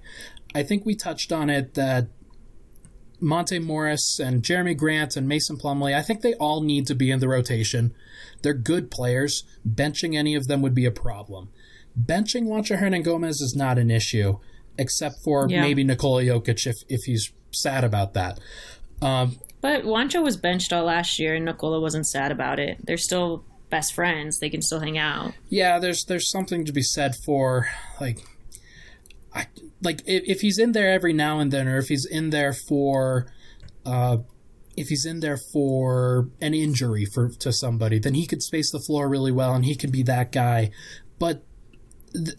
[0.56, 2.08] I think we touched on it that
[3.20, 7.12] Monte Morris and Jerami Grant and Mason Plumlee, I think they all need to be
[7.12, 7.94] in the rotation.
[8.42, 9.44] They're good players.
[9.68, 11.50] Benching any of them would be a problem.
[11.98, 14.40] Benching Juancho Hernangomez is not an issue,
[14.78, 15.62] except for Yeah.
[15.62, 18.40] maybe Nikola Jokic if, if he's sad about that.
[19.02, 22.78] Um, But Juancho was benched all last year, and Nikola wasn't sad about it.
[22.86, 24.40] They're still best friends.
[24.40, 25.34] They can still hang out.
[25.50, 27.68] yeah, there's there's something to be said for
[28.02, 28.20] like,
[29.34, 29.46] I
[29.84, 32.52] like if, if he's in there every now and then, or if he's in there
[32.54, 33.28] for,
[33.86, 34.18] uh,
[34.76, 38.80] if he's in there for an injury for to somebody, then he could space the
[38.80, 40.72] floor really well, and he could be that guy.
[41.20, 41.44] But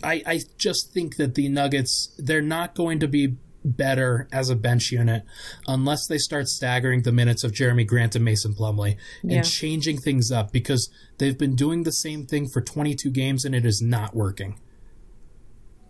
[0.03, 4.57] I, I just think that the Nuggets they're not going to be better as a
[4.57, 5.23] bench unit
[5.69, 9.43] unless they start staggering the minutes of Jerami Grant and Mason Plumlee and Yeah.
[9.43, 13.67] changing things up because they've been doing the same thing for 22 games and it
[13.67, 14.59] is not working.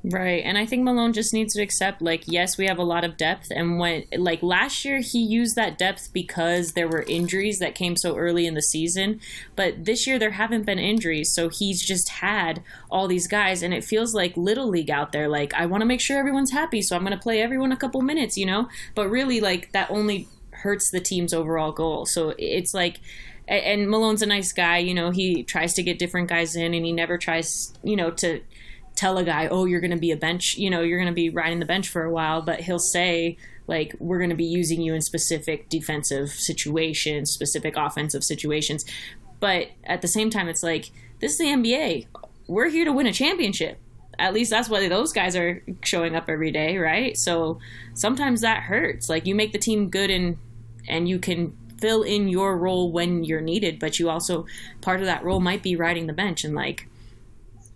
[0.03, 0.43] Right.
[0.47, 3.19] And I think Malone just needs to accept like yes, we have a lot of
[3.19, 7.75] depth and when like last year he used that depth because there were injuries that
[7.75, 9.21] came so early in the season,
[9.57, 13.75] but this year there haven't been injuries, so he's just had all these guys and
[13.75, 16.81] it feels like little league out there like I want to make sure everyone's happy,
[16.81, 18.71] so I'm going to play everyone a couple minutes, you know?
[18.95, 22.07] But really like that only hurts the team's overall goal.
[22.07, 23.01] So it's like
[23.47, 26.87] and Malone's a nice guy, you know, he tries to get different guys in and
[26.87, 28.41] he never tries, you know, to
[28.97, 31.15] tell a guy, "Oh, you're going to be a bench, you know, you're going to
[31.15, 33.37] be riding the bench for a while," but he'll say
[33.71, 38.85] like we're going to be using you in specific defensive situations, specific offensive situations.
[39.39, 42.09] But at the same time it's like this is the NBA.
[42.49, 43.79] We're here to win a championship.
[44.19, 47.17] At least that's why those guys are showing up every day, right?
[47.17, 47.61] So
[47.95, 49.09] sometimes that hurts.
[49.09, 50.37] Like you make the team good and
[50.89, 54.47] and you can fill in your role when you're needed, but you also
[54.81, 56.89] part of that role might be riding the bench and like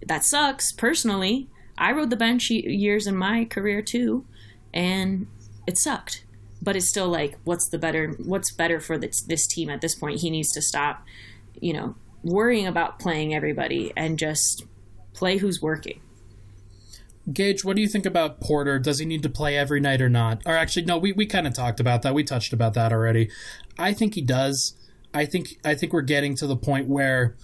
[0.06, 1.48] that sucks personally.
[1.76, 4.24] I rode the bench years in my career too,
[4.72, 5.26] and
[5.66, 6.24] it sucked.
[6.62, 8.14] But it's still like, what's the better?
[8.24, 10.20] What's better for this, this team at this point?
[10.20, 11.04] He needs to stop,
[11.60, 14.64] you know, worrying about playing everybody and just
[15.12, 16.00] play who's working.
[17.32, 18.78] Gage, what do you think about Porter?
[18.78, 20.42] Does he need to play every night or not?
[20.44, 22.14] Or actually, no, we, we kind of talked about that.
[22.14, 23.30] We touched about that already.
[23.78, 24.74] I think he does.
[25.14, 27.36] I think I think we're getting to the point where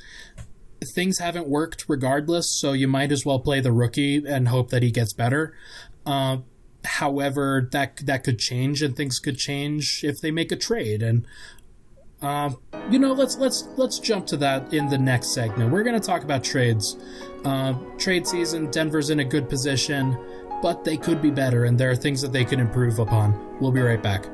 [0.85, 4.83] things haven't worked regardless, so you might as well play the rookie and hope that
[4.83, 5.55] he gets better.
[6.07, 6.39] Uh,
[6.85, 11.03] however, that that could change, and things could change if they make a trade.
[11.03, 11.26] And
[12.22, 12.51] uh,
[12.91, 15.70] you know, let's let's let's jump to that in the next segment.
[15.70, 16.97] We're going to talk about trades.
[17.45, 20.16] Uh, trade season, Denver's in a good position,
[20.62, 23.59] but they could be better, and there are things that they can improve upon.
[23.61, 24.26] We'll be right back.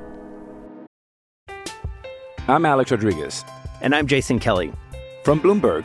[2.48, 3.44] I'm Alex Rodriguez.
[3.82, 4.72] And I'm Jason Kelly.
[5.24, 5.84] From Bloomberg,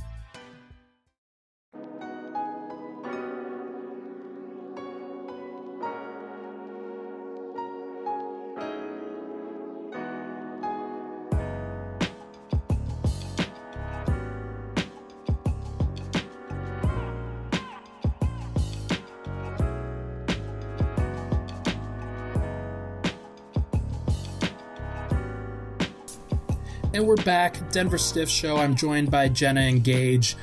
[27.31, 28.57] Back, Denver Stiff Show.
[28.57, 30.35] I'm joined by Jenna and Gage.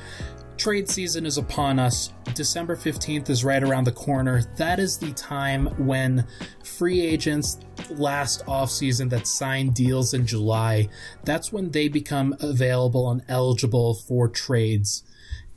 [0.57, 2.15] Trade season is upon us.
[2.33, 4.45] December 15th is right around the corner.
[4.57, 6.27] That is the time when
[6.65, 7.59] free agents
[7.91, 10.89] last offseason that signed deals in July,
[11.25, 15.05] that's when they become available and eligible for trades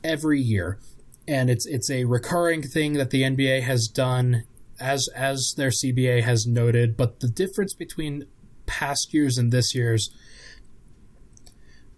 [0.04, 0.78] every year.
[1.26, 4.44] And it's it's a recurring thing that the NBA has done
[4.78, 8.26] as as their CBA has noted, but the difference between
[8.66, 10.10] past years and this year's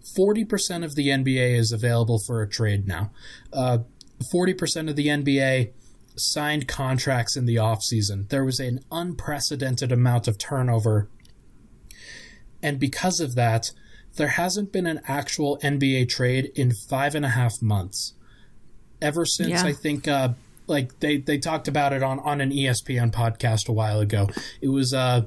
[0.05, 3.11] 40% of the NBA is available for a trade now.
[3.51, 3.79] Uh,
[4.33, 5.71] 40% of the NBA
[6.15, 8.29] signed contracts in the offseason.
[8.29, 11.09] There was an unprecedented amount of turnover.
[12.61, 13.71] And because of that,
[14.15, 18.13] there hasn't been an actual NBA trade in five and a half months.
[19.01, 19.63] Ever since, Yeah.
[19.65, 20.29] I think, uh,
[20.67, 24.29] like they, they talked about it on, on an ESPN podcast a while ago.
[24.61, 25.23] It was uh,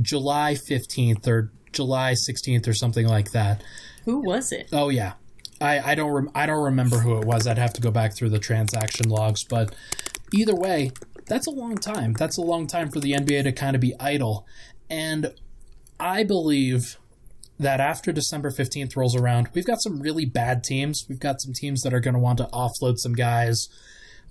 [0.00, 3.62] July 15th or July 16th or something like that.
[4.04, 4.68] Who was it?
[4.72, 5.14] Oh yeah,
[5.60, 7.46] I I don't rem- I don't remember who it was.
[7.46, 9.74] I'd have to go back through the transaction logs, but
[10.32, 10.90] either way,
[11.26, 12.14] that's a long time.
[12.14, 14.46] That's a long time for the NBA to kind of be idle,
[14.90, 15.32] and
[16.00, 16.96] I believe
[17.58, 21.06] that after December 15th rolls around, we've got some really bad teams.
[21.08, 23.68] We've got some teams that are going to want to offload some guys,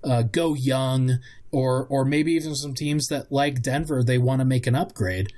[0.03, 1.19] uh, go young,
[1.51, 5.32] or or maybe even some teams that like Denver, they want to make an upgrade.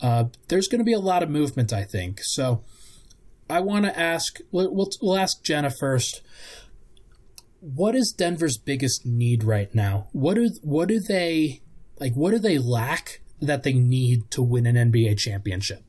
[0.00, 2.20] Uh, there's going to be a lot of movement, I think.
[2.22, 2.62] So
[3.50, 4.38] I want to ask.
[4.50, 6.22] We'll, we'll ask Jenna first.
[7.60, 10.08] What is Denver's biggest need right now?
[10.12, 11.60] What do what do they
[11.98, 12.14] like?
[12.14, 15.82] What do they lack that they need to win an NBA championship?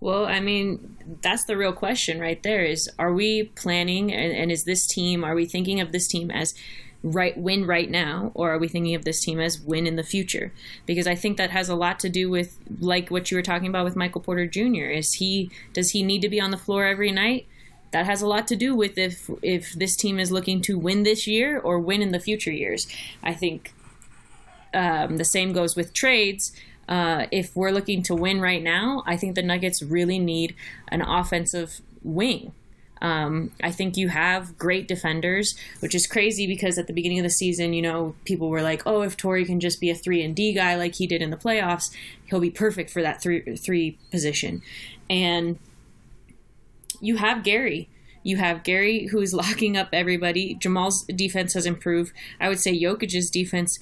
[0.00, 4.50] Well, I mean, that's the real question right there is are we planning and, and
[4.50, 6.54] is this team, are we thinking of this team as
[7.02, 10.02] right win right now or are we thinking of this team as win in the
[10.02, 10.52] future?
[10.86, 13.68] Because i think that has a lot to do with like what you were talking
[13.68, 16.84] about with michael porter jr is he does he need to be on the floor
[16.86, 17.46] every night?
[17.92, 21.02] That has a lot to do with if if this team is looking to win
[21.02, 22.86] this year or win in the future years.
[23.22, 23.72] I think
[24.72, 26.52] um, the same goes with trades.
[26.88, 30.56] Uh, if we're looking to win right now i think the nuggets really need
[30.88, 32.52] an offensive wing
[33.02, 37.24] um, I think you have great defenders, which is crazy because at the beginning of
[37.24, 40.22] the season, you know, people were like, "Oh, if Torrey can just be a three
[40.22, 41.90] and D guy like he did in the playoffs,
[42.26, 44.62] he'll be perfect for that three three position."
[45.08, 45.58] And
[47.00, 47.88] you have Gary.
[48.22, 50.54] You have Gary who's locking up everybody.
[50.54, 52.12] Jamal's defense has improved.
[52.38, 53.78] I would say Jokic's defense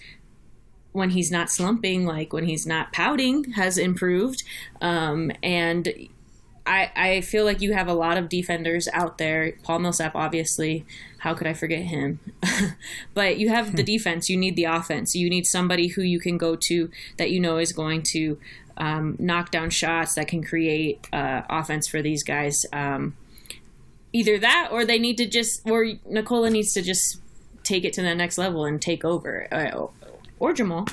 [0.93, 4.43] when he's not slumping, like when he's not pouting, has improved.
[4.81, 5.93] Um, and
[6.69, 9.55] I, I feel like you have a lot of defenders out there.
[9.63, 10.85] Paul Millsap, obviously.
[11.19, 12.21] How could I forget him?
[13.15, 13.87] but you have the hmm.
[13.87, 14.29] defense.
[14.29, 15.17] You need the offense.
[15.17, 18.39] You need somebody who you can go to that you know is going to
[18.77, 22.65] um, knock down shots, that can create uh, offense for these guys.
[22.73, 23.17] Um,
[24.13, 27.21] either that, or they need to just, or Nikola needs to just
[27.65, 29.87] take it to the next level and take over, uh,
[30.39, 30.87] or Jamal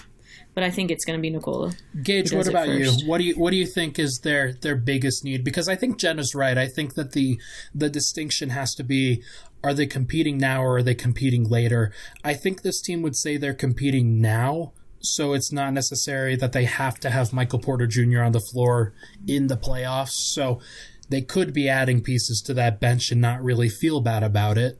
[0.55, 1.73] but I think it's going to be Nikola.
[2.01, 2.89] Gage, what about you?
[3.05, 5.43] What do you what do you think is their their biggest need?
[5.43, 6.57] Because I think Jenna's right.
[6.57, 7.39] I think that the
[7.75, 9.21] the distinction has to be
[9.63, 11.91] are they competing now or are they competing later?
[12.23, 14.71] I think this team would say they're competing now.
[14.99, 18.21] So it's not necessary that they have to have Michael Porter Jr.
[18.21, 18.93] on the floor
[19.27, 20.13] in the playoffs.
[20.13, 20.61] So
[21.09, 24.79] they could be adding pieces to that bench and not really feel bad about it.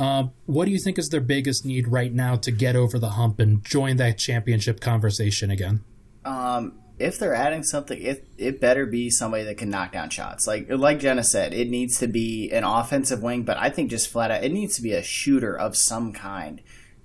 [0.00, 3.10] Uh, what do you think is their biggest need right now to get over the
[3.10, 5.84] hump and join that championship conversation again?
[6.24, 10.46] Um, if they're adding something, it it better be somebody that can knock down shots.
[10.46, 14.08] Like like Jenna said, it needs to be an offensive wing, but I think just
[14.08, 16.62] flat out, it needs to be a shooter of some kind.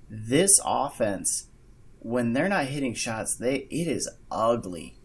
[0.08, 1.48] This offense,
[1.98, 4.98] when they're not hitting shots, they it is ugly.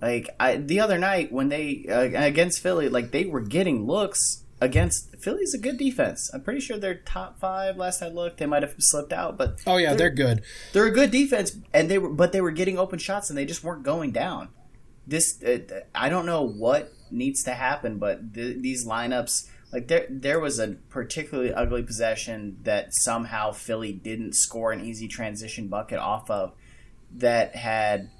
[0.00, 4.41] Like I, the other night when they uh, against Philly, like they were getting looks
[4.62, 6.30] against Philly's a good defense.
[6.32, 7.76] I'm pretty sure they're top five.
[7.76, 10.42] Last I looked, they might have slipped out, but oh yeah, they're, they're, good.
[10.72, 13.44] They're a good defense, and they were, but they were getting open shots, and they
[13.44, 14.50] just weren't going down.
[15.04, 20.06] This, uh, I don't know what needs to happen, but th- these lineups, like there,
[20.08, 25.98] there was a particularly ugly possession that somehow Philly didn't score an easy transition bucket
[25.98, 26.52] off of.
[27.14, 28.10] That had,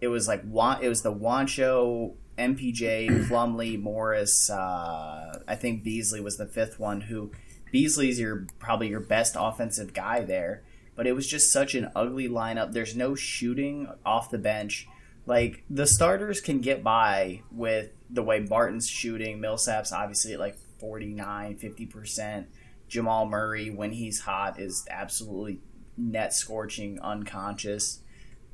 [0.00, 4.50] it was like it was the Juancho MPJ, Plumlee, Morris.
[4.50, 7.02] Uh, I think Beasley was the fifth one.
[7.02, 7.30] Who
[7.70, 10.62] Beasley's your probably your best offensive guy there,
[10.94, 12.72] but it was just such an ugly lineup.
[12.72, 14.86] There's no shooting off the bench.
[15.26, 19.40] Like the starters can get by with the way Barton's shooting.
[19.40, 22.46] Millsap's obviously at like 49, 50 percent.
[22.88, 25.60] Jamal Murray, when he's hot, is absolutely
[25.96, 28.00] net scorching, unconscious.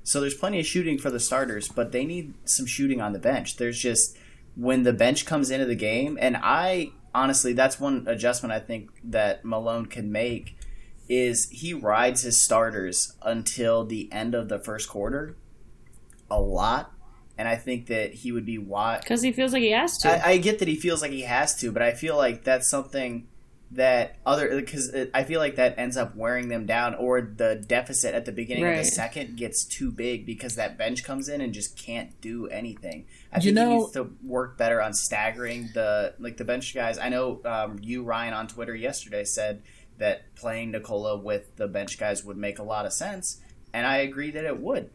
[0.09, 3.19] So there's plenty of shooting for the starters, but they need some shooting on the
[3.19, 3.59] bench.
[3.59, 4.17] There's just
[4.57, 8.89] when the bench comes into the game, and I honestly, that's one adjustment I think
[9.05, 10.57] that Malone can make
[11.11, 15.37] is he rides his starters until the end of the first quarter
[16.31, 16.91] a lot.
[17.37, 20.27] And I think that he would be why because he feels like he has to.
[20.27, 22.71] I, I get that he feels like he has to, but I feel like that's
[22.71, 23.29] something
[23.71, 28.15] that other because I feel like that ends up wearing them down, or the deficit
[28.15, 28.79] at the beginning right.
[28.79, 32.47] of the second gets too big because that bench comes in and just can't do
[32.47, 33.07] anything.
[33.33, 36.75] I you think know, he needs to work better on staggering the like the bench
[36.75, 36.99] guys.
[36.99, 39.63] I know um, you Ryan on Twitter yesterday said
[39.99, 43.41] that playing Nikola with the bench guys would make a lot of sense,
[43.75, 44.91] and I agree that it would.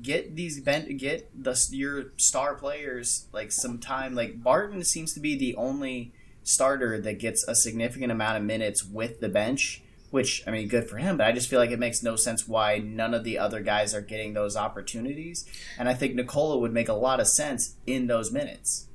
[0.00, 4.14] Get these ben- get the your star players like some time.
[4.14, 6.12] Like Barton seems to be the only
[6.44, 10.88] starter that gets a significant amount of minutes with the bench, which I mean, good
[10.88, 11.16] for him.
[11.16, 13.94] But I just feel like it makes no sense why none of the other guys
[13.94, 15.44] are getting those opportunities.
[15.78, 18.86] And I think Nikola would make a lot of sense in those minutes.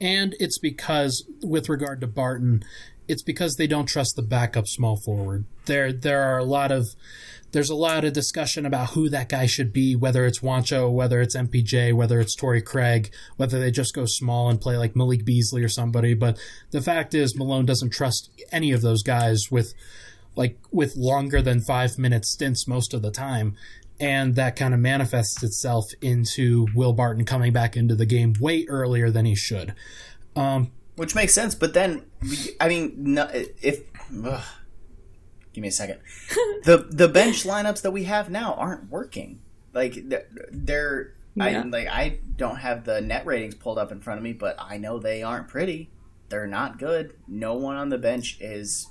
[0.00, 2.62] And it's because, with regard to Barton,
[3.08, 5.44] it's because they don't trust the backup small forward.
[5.66, 6.94] There, there are a lot of
[7.52, 11.20] there's a lot of discussion about who that guy should be, whether it's Juancho, whether
[11.20, 15.24] it's MPJ, whether it's Torrey Craig, whether they just go small and play like Malik
[15.24, 16.14] Beasley or somebody.
[16.14, 16.38] But
[16.70, 19.74] the fact is, Malone doesn't trust any of those guys with
[20.36, 23.56] like with longer than five minute stints most of the time.
[23.98, 28.64] And that kind of manifests itself into Will Barton coming back into the game way
[28.66, 29.74] earlier than he should.
[30.34, 32.06] Um, Which makes sense, but then,
[32.58, 33.18] I mean,
[33.60, 33.82] if
[34.24, 34.42] ugh,
[35.60, 36.00] give me a second.
[36.64, 39.40] the the bench lineups that we have now aren't working.
[39.72, 39.96] Like
[40.50, 41.44] they're yeah.
[41.44, 44.56] I like I don't have the net ratings pulled up in front of me, but
[44.58, 45.90] I know they aren't pretty.
[46.28, 47.14] They're not good.
[47.28, 48.88] No one on the bench is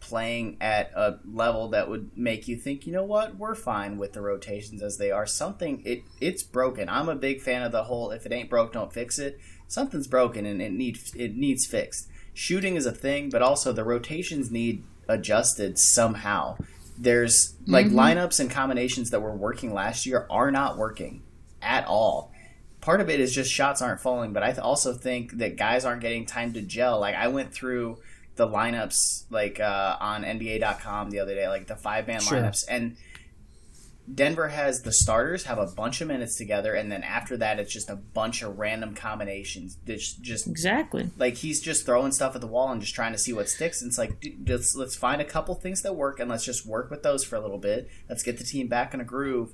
[0.00, 4.12] playing at a level that would make you think, you know what, we're fine with
[4.12, 5.26] the rotations as they are.
[5.26, 6.88] Something it it's broken.
[6.88, 9.38] I'm a big fan of the whole if it ain't broke, don't fix it.
[9.66, 12.08] Something's broken and it needs it needs fixed.
[12.32, 16.56] Shooting is a thing, but also the rotations need adjusted somehow.
[16.98, 17.98] There's like Mm-hmm.
[17.98, 21.22] lineups and combinations that were working last year are not working
[21.62, 22.32] at all.
[22.80, 25.84] Part of it is just shots aren't falling, but I th- also think that guys
[25.84, 26.98] aren't getting time to gel.
[27.00, 27.98] Like I went through
[28.36, 32.38] the lineups like uh, on NBA.com the other day, like the five man Sure.
[32.38, 32.96] lineups, and
[34.14, 37.72] Denver has the starters have a bunch of minutes together, and then after that, it's
[37.72, 39.76] just a bunch of random combinations.
[39.86, 41.10] It's just Exactly.
[41.18, 43.82] like he's just throwing stuff at the wall and just trying to see what sticks.
[43.82, 46.64] And it's like dude, let's let's find a couple things that work and let's just
[46.66, 47.88] work with those for a little bit.
[48.08, 49.52] Let's get the team back in a groove.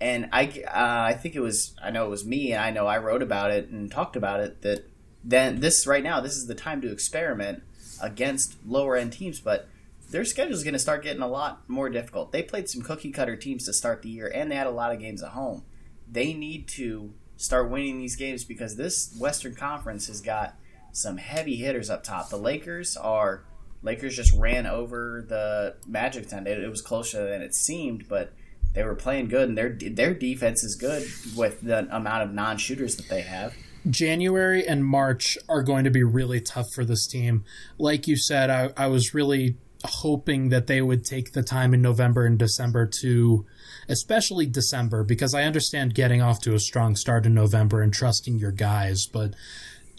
[0.00, 2.86] And I uh, I think it was I know it was me and I know
[2.86, 4.88] I wrote about it and talked about it that
[5.24, 7.64] then this right now this is the time to experiment
[8.00, 9.68] against lower end teams, but
[10.10, 12.32] their schedule is going to start getting a lot more difficult.
[12.32, 14.92] They played some cookie cutter teams to start the year, and they had a lot
[14.92, 15.64] of games at home.
[16.10, 20.56] They need to start winning these games because this Western Conference has got
[20.92, 22.30] some heavy hitters up top.
[22.30, 23.44] The Lakers are
[23.82, 26.48] Lakers just ran over the Magic tonight.
[26.48, 28.32] It, it was closer than it seemed, but
[28.74, 31.06] they were playing good, and their their defense is good
[31.36, 33.54] with the amount of non shooters that they have.
[33.88, 37.44] January and March are going to be really tough for this team.
[37.78, 41.80] Like you said, I, I was really hoping that they would take the time in
[41.82, 43.46] November and December to,
[43.88, 48.38] especially December, because I understand getting off to a strong start in November and trusting
[48.38, 49.34] your guys, but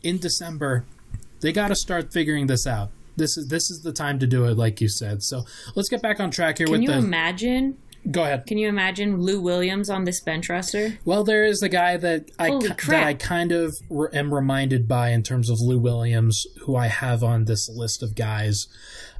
[0.03, 0.85] in December,
[1.41, 2.91] they got to start figuring this out.
[3.15, 5.23] This is this is the time to do it, like you said.
[5.23, 5.43] So
[5.75, 6.97] let's get back on track here Can with you the.
[6.97, 7.77] imagine?
[8.11, 8.45] Go ahead.
[8.45, 10.97] Can you imagine Lou Williams on this bench roster?
[11.05, 12.87] Well, there is a guy that I Holy crap.
[12.87, 16.87] that I kind of re- am reminded by in terms of Lou Williams, who I
[16.87, 18.67] have on this list of guys.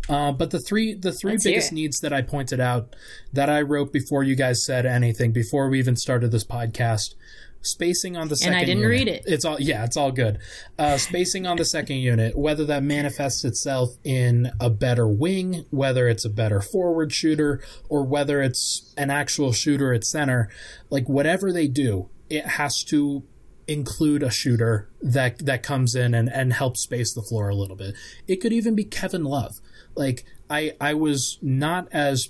[0.07, 2.95] Uh, but the three the 3 Let's biggest needs that I pointed out
[3.32, 7.13] that I wrote before you guys said anything before we even started this podcast.
[7.62, 8.89] Spacing on the second and I didn't unit.
[8.89, 9.24] read it.
[9.26, 10.39] It's all yeah, it's all good.
[10.78, 16.07] Uh, spacing on the second unit, whether that manifests itself in a better wing, whether
[16.07, 20.49] it's a better forward shooter, or whether it's an actual shooter at center,
[20.89, 23.24] like whatever they do, it has to
[23.68, 27.76] include a shooter that that comes in and, and helps space the floor a little
[27.76, 27.93] bit.
[28.28, 29.60] It could even be Kevin Love.
[29.95, 32.30] Like I I was not as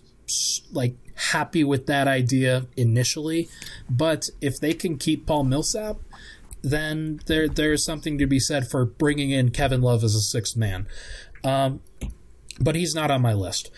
[0.71, 3.49] like happy with that idea initially,
[3.89, 5.97] but if they can keep Paul Millsap,
[6.61, 10.57] then there there's something to be said for bringing in Kevin Love as a sixth
[10.57, 10.87] man.
[11.43, 11.81] Um,
[12.59, 13.71] but he's not on my list.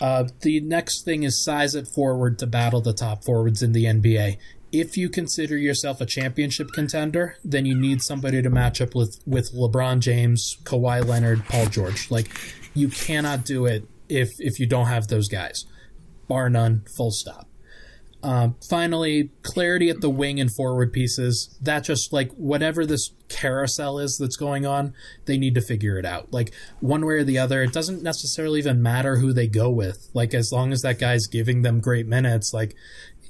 [0.00, 3.84] Uh, the next thing is size at forward to battle the top forwards in the
[3.84, 4.38] NBA.
[4.72, 9.20] If you consider yourself a championship contender, then you need somebody to match up with
[9.24, 12.10] with LeBron James, Kawhi Leonard, Paul George.
[12.10, 12.28] Like
[12.74, 15.64] you cannot do it if if you don't have those guys,
[16.28, 16.84] bar none.
[16.96, 17.48] Full stop.
[18.24, 21.58] Um, finally, clarity at the wing and forward pieces.
[21.60, 24.94] That just like whatever this carousel is that's going on,
[25.26, 26.32] they need to figure it out.
[26.32, 30.08] Like one way or the other, it doesn't necessarily even matter who they go with.
[30.14, 32.74] Like as long as that guy's giving them great minutes, like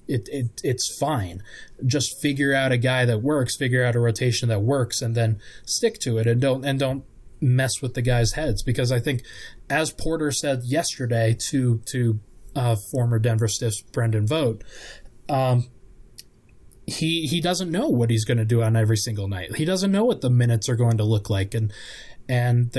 [0.06, 1.42] it, it it's fine.
[1.84, 5.40] Just figure out a guy that works, figure out a rotation that works, and then
[5.64, 7.04] stick to it, and don't and don't
[7.40, 9.22] mess with the guys' heads because I think,
[9.68, 12.20] as Porter said yesterday to to
[12.54, 14.62] uh, former Denver Stiffs Brendan Vogt,
[15.28, 15.68] um,
[16.86, 19.56] he he doesn't know what he's going to do on every single night.
[19.56, 21.72] He doesn't know what the minutes are going to look like, and
[22.28, 22.70] and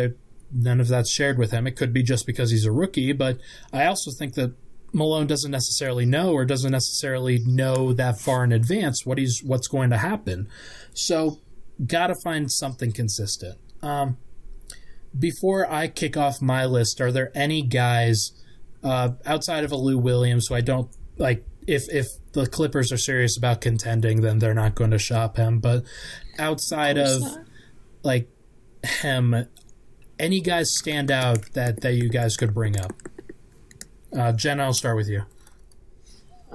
[0.51, 1.67] none of that's shared with him.
[1.67, 3.39] It could be just because he's a rookie, but
[3.73, 4.53] I also think that
[4.93, 9.67] Malone doesn't necessarily know or doesn't necessarily know that far in advance what he's what's
[9.67, 10.47] going to happen.
[10.93, 11.41] So,
[11.85, 13.57] got to find something consistent.
[13.81, 14.17] Um,
[15.17, 18.31] before I kick off my list, are there any guys
[18.85, 21.43] uh, outside of a Lou Williams who I don't like?
[21.67, 25.59] If if the Clippers are serious about contending, then they're not going to shop him.
[25.59, 25.83] But
[26.37, 27.21] outside of
[28.03, 28.29] like
[29.01, 29.47] him,
[30.19, 32.93] any guys stand out that that you guys could bring up?
[34.15, 35.23] Uh, Jen, I'll start with you.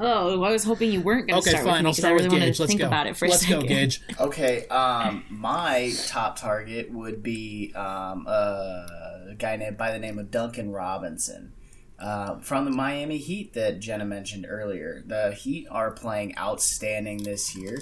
[0.02, 1.72] Oh, I was hoping you weren't going to Okay, start fine.
[1.74, 2.56] with me I'll 'cause start I really with wanted Gage.
[2.56, 2.86] to Let's think go.
[2.86, 3.60] about it for Let's a second.
[3.62, 4.00] go, Gage.
[4.18, 10.30] Okay, um, my top target would be um, a guy named by the name of
[10.30, 11.52] Duncan Robinson
[12.00, 15.02] uh, from the Miami Heat that Jenna mentioned earlier.
[15.06, 17.78] The Heat are playing outstanding this year.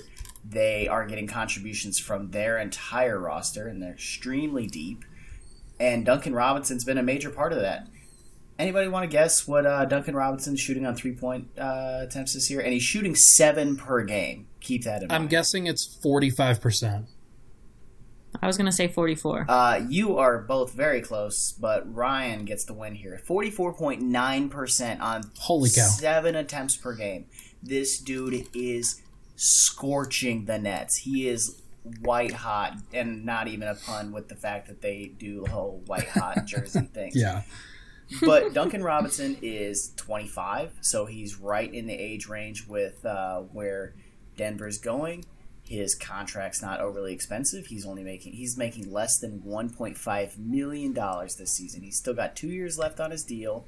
[0.49, 5.05] They are getting contributions from their entire roster, and they're extremely deep.
[5.79, 7.87] And Duncan Robinson's been a major part of that.
[8.59, 12.51] Anybody want to guess what uh, Duncan Robinson's shooting on three point uh, attempts this
[12.51, 12.61] year?
[12.61, 14.49] And he's shooting seven per game.
[14.61, 15.23] Keep that in mind.
[15.23, 17.07] I'm guessing it's forty five percent.
[18.43, 19.47] I was gonna say 44.
[19.49, 23.21] Uh, you are both very close, but Ryan gets the win here.
[23.27, 25.83] 44.9% on Holy cow.
[25.83, 27.27] seven attempts per game.
[27.63, 29.03] This dude is
[29.37, 30.97] scorching the Nets.
[30.99, 31.63] He is
[32.01, 35.83] white hot, and not even a pun with the fact that they do the whole
[35.87, 37.13] white hot jersey thing.
[37.15, 37.43] Yeah.
[38.23, 43.95] but Duncan Robinson is 25, so he's right in the age range with uh, where
[44.37, 45.25] Denver's going.
[45.69, 47.67] His contract's not overly expensive.
[47.67, 51.83] He's only making he's making less than 1.5 million dollars this season.
[51.83, 53.67] He's still got 2 years left on his deal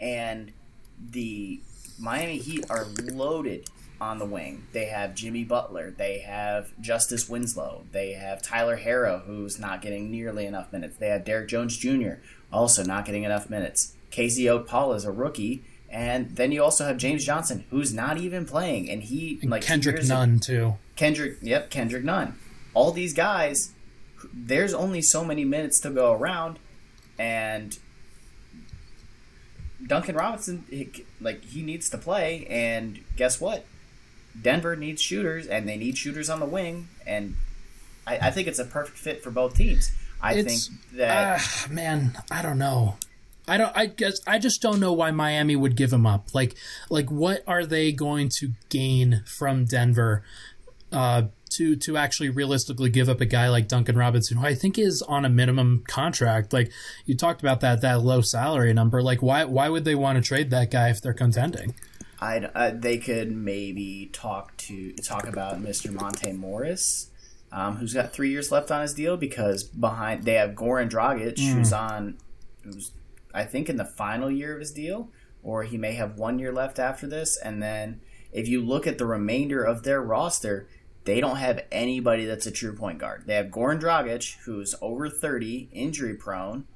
[0.00, 0.52] and
[0.98, 1.60] the
[1.98, 3.68] Miami Heat are loaded
[4.00, 4.66] on the wing.
[4.72, 10.10] They have Jimmy Butler, they have Justice Winslow, they have Tyler Herro who's not getting
[10.10, 10.96] nearly enough minutes.
[10.96, 12.14] They have Derrick Jones Jr.
[12.50, 13.92] also not getting enough minutes.
[14.10, 18.44] Casey Paul is a rookie and then you also have James Johnson, who's not even
[18.46, 20.74] playing, and he And like Kendrick Nunn too.
[20.96, 22.34] Kendrick, yep, Kendrick Nunn.
[22.74, 23.72] All these guys,
[24.32, 26.58] there's only so many minutes to go around,
[27.18, 27.78] and
[29.86, 33.64] Duncan Robinson, he, like he needs to play, and guess what?
[34.40, 37.34] Denver needs shooters, and they need shooters on the wing, and
[38.06, 39.92] I, I think it's a perfect fit for both teams.
[40.22, 42.96] I It's- think that Ah, man, I don't know.
[43.48, 43.72] I don't.
[43.76, 46.28] I guess I just don't know why Miami would give him up.
[46.32, 46.54] Like,
[46.90, 50.22] like what are they going to gain from Denver
[50.92, 51.24] uh,
[51.56, 55.02] to to actually realistically give up a guy like Duncan Robinson, who I think is
[55.08, 56.52] on a minimum contract?
[56.52, 56.70] Like
[57.04, 59.02] you talked about that that low salary number.
[59.02, 61.74] Like why why would they want to trade that guy if they're contending?
[62.20, 65.90] I uh, they could maybe talk to talk about Mr.
[65.90, 67.10] Monte Morris,
[67.50, 71.34] um, who's got three years left on his deal because behind they have Goran Dragic,
[71.38, 71.54] Mm.
[71.54, 72.18] who's on,
[72.62, 72.92] who's
[73.34, 75.10] I think in the final year of his deal,
[75.42, 77.36] or he may have one year left after this.
[77.36, 78.00] And then
[78.32, 80.68] if you look at the remainder of their roster,
[81.04, 83.24] they don't have anybody that's a true point guard.
[83.26, 86.66] They have Goran Dragic, who's over thirty, injury prone,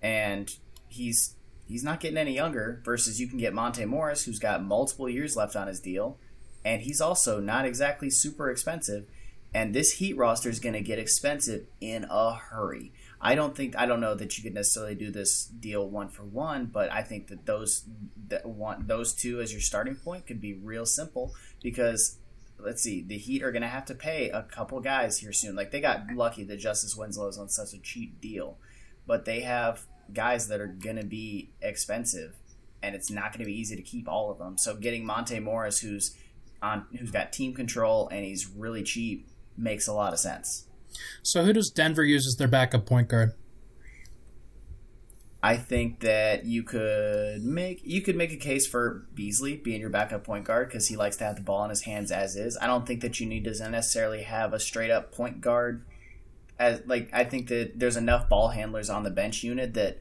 [0.00, 0.50] and
[0.86, 1.34] he's
[1.66, 2.80] he's not getting any younger.
[2.84, 6.16] Versus you can get Monte Morris, who's got multiple years left on his deal,
[6.64, 9.06] and he's also not exactly super expensive.
[9.52, 12.92] And this Heat roster is going to get expensive in a hurry.
[13.20, 16.22] I don't think I don't know that you could necessarily do this deal one for
[16.22, 17.84] one, but I think that those
[18.28, 22.18] that want those two as your starting point could be real simple because
[22.58, 25.54] let's see, the Heat are going to have to pay a couple guys here soon.
[25.54, 28.58] Like they got lucky that Justice Winslow is on such a cheap deal,
[29.06, 32.36] but they have guys that are going to be expensive,
[32.82, 34.58] and it's not going to be easy to keep all of them.
[34.58, 36.16] So getting Monte Morris, who's
[36.62, 40.67] on, who's got team control and he's really cheap, makes a lot of sense.
[41.22, 43.32] So who does Denver use as their backup point guard?
[45.42, 49.90] I think that you could make you could make a case for Beasley being your
[49.90, 52.58] backup point guard because he likes to have the ball in his hands as is.
[52.60, 55.84] I don't think that you need to necessarily have a straight up point guard.
[56.58, 60.00] As like I think that there's enough ball handlers on the bench unit that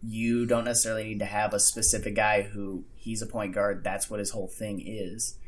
[0.00, 3.82] you don't necessarily need to have a specific guy who he's a point guard.
[3.82, 5.38] That's what his whole thing is.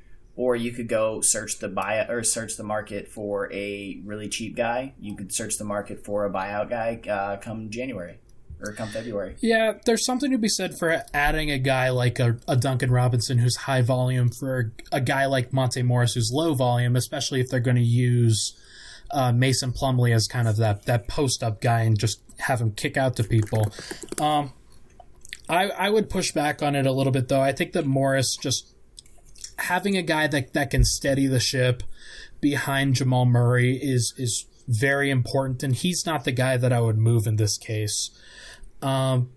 [0.40, 4.56] Or you could go search the buy or search the market for a really cheap
[4.56, 4.94] guy.
[4.98, 8.16] You could search the market for a buyout guy uh, come January
[8.62, 9.36] or come February.
[9.42, 13.36] Yeah, there's something to be said for adding a guy like a, a Duncan Robinson
[13.36, 17.60] who's high volume for a guy like Monte Morris who's low volume, especially if they're
[17.60, 18.58] going to use
[19.10, 22.72] uh, Mason Plumlee as kind of that that post up guy and just have him
[22.72, 23.70] kick out to people.
[24.18, 24.54] Um,
[25.50, 27.42] I I would push back on it a little bit though.
[27.42, 28.69] I think that Morris just
[29.60, 31.82] having a guy that that can steady the ship
[32.40, 36.98] behind Jamal Murray is is very important, and he's not the guy that I would
[36.98, 38.10] move in this case.
[38.82, 39.30] Um,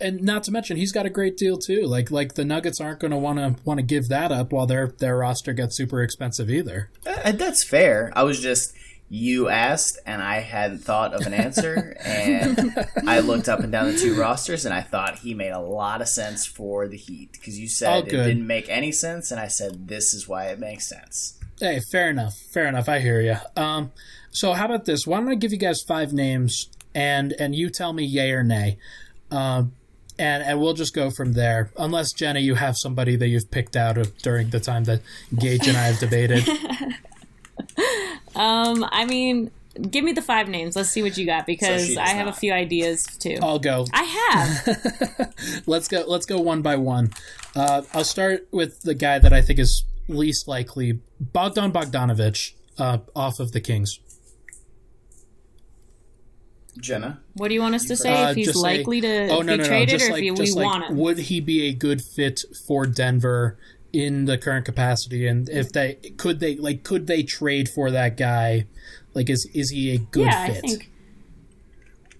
[0.00, 1.82] and not to mention he's got a great deal too.
[1.82, 4.66] Like like the Nuggets aren't going to want to want to give that up while
[4.66, 6.90] their their roster gets super expensive either.
[7.06, 8.12] Uh, that's fair.
[8.14, 8.74] I was just
[9.08, 12.74] you asked and I hadn't thought of an answer and
[13.06, 16.00] I looked up and down the two rosters and I thought he made a lot
[16.00, 19.46] of sense for the Heat because you said it didn't make any sense and I
[19.46, 21.38] said this is why it makes sense.
[21.60, 22.34] Hey, fair enough.
[22.52, 22.88] Fair enough.
[22.88, 23.36] I hear you.
[23.56, 23.92] Um,
[24.30, 25.06] so how about this?
[25.06, 28.42] Why don't I give you guys five names and and you tell me yay or
[28.42, 28.78] nay,
[29.30, 29.72] um,
[30.18, 31.70] and and we'll just go from there.
[31.78, 35.02] Unless Jenna, you have somebody that you've picked out of during the time that
[35.38, 36.48] Gage and I have debated.
[38.36, 39.50] Um, I mean,
[39.90, 40.76] give me the five names.
[40.76, 42.36] Let's see what you got because does I have not.
[42.36, 43.38] a few ideas too.
[43.42, 43.86] I'll go.
[43.92, 45.34] I have.
[45.66, 47.10] let's go let's go one by one
[47.54, 52.98] uh, i'll start with the guy that i think is least likely bogdan bogdanovich uh,
[53.14, 54.00] off of the kings
[56.78, 58.12] Jenna, What do you want us to say?
[58.12, 60.12] Uh, if he's just say- likely to oh, no, be no, no, traded, just or
[60.12, 60.96] like- if we like, want him?
[60.98, 63.56] would he be a good fit for denver
[64.04, 68.16] in the current capacity and if they could they like could they trade for that
[68.16, 68.66] guy
[69.16, 70.56] Like, is is he a good yeah, fit?
[70.56, 70.90] I think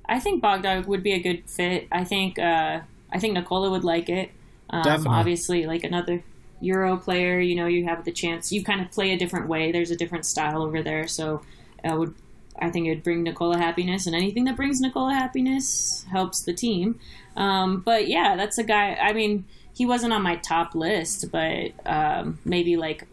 [0.09, 1.89] I think Bogdan would be a good fit.
[1.93, 2.81] I think uh,
[3.12, 4.31] I think Nikola would like it.
[4.70, 5.18] Um, Definitely.
[5.18, 6.24] Obviously, like another
[6.62, 8.51] Euro player, you know, you have the chance.
[8.51, 9.72] You kind of play a different way.
[9.72, 11.43] There's a different style over there, so
[11.85, 12.14] I would.
[12.59, 16.55] I think it would bring Nikola happiness, and anything that brings Nikola happiness helps the
[16.55, 16.99] team.
[17.37, 18.95] Um, but yeah, that's a guy.
[18.95, 19.45] I mean,
[19.77, 23.07] he wasn't on my top list, but um, maybe like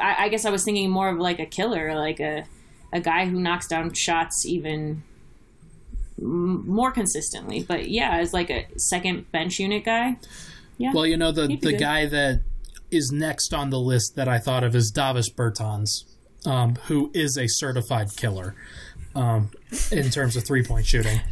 [0.00, 2.44] I, I guess I was thinking more of like a killer, like a
[2.92, 5.02] a guy who knocks down shots even
[6.16, 7.64] m- more consistently.
[7.64, 10.16] But yeah, as like a second bench unit guy.
[10.78, 10.92] Yeah.
[10.94, 11.80] Well, you know the the good.
[11.80, 12.42] guy that
[12.92, 16.04] is next on the list that I thought of is Davis Bertans,
[16.46, 18.54] um, who is a certified killer
[19.16, 19.50] um,
[19.90, 21.20] in terms of three point shooting.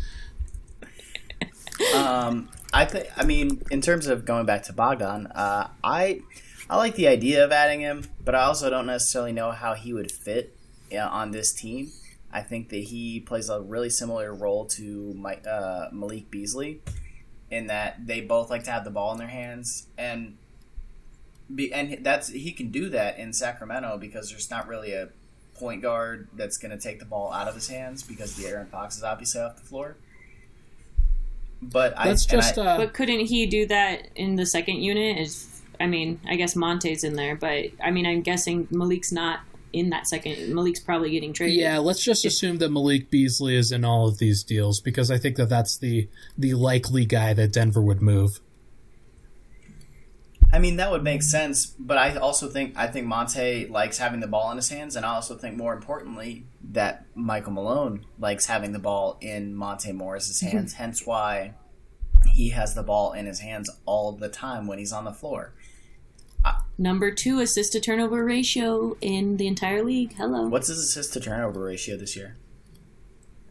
[1.95, 3.09] Um, I think.
[3.17, 6.21] I mean, in terms of going back to Bogdan, uh, I
[6.69, 9.93] I like the idea of adding him, but I also don't necessarily know how he
[9.93, 10.57] would fit
[10.93, 11.93] uh, on this team.
[12.31, 15.17] I think that he plays a really similar role to
[15.47, 16.83] uh, Malik Beasley,
[17.51, 20.37] in that they both like to have the ball in their hands, and
[21.55, 25.09] be, and that's he can do that in Sacramento because there's not really a
[25.55, 28.97] point guard that's going to take the ball out of his hands because De'Aaron Fox
[28.97, 29.97] is obviously off the floor.
[31.61, 34.77] But That's I, and just I, uh, But couldn't he do that in the second
[34.77, 35.19] unit?
[35.19, 39.41] Is I mean, I guess Monte's in there, but I mean, I'm guessing Malik's not
[39.73, 40.55] in that second.
[40.55, 41.57] Malik's probably getting traded.
[41.57, 41.79] yeah.
[41.79, 45.37] Let's just assume that Malik Beasley is in all of these deals because I think
[45.37, 48.41] that that's the the likely guy that Denver would move.
[50.51, 54.21] I mean, that would make sense, but I also think I think Monte likes having
[54.21, 58.47] the ball in his hands, and I also think more importantly that Michael Malone likes
[58.47, 60.75] having the ball in Monte Morris's hands.
[60.75, 61.53] hence why
[62.33, 65.53] he has the ball in his hands all the time when he's on the floor.
[66.81, 70.15] Number two assist to turnover ratio in the entire league.
[70.15, 70.47] Hello.
[70.47, 72.37] What's his assist to turnover ratio this year?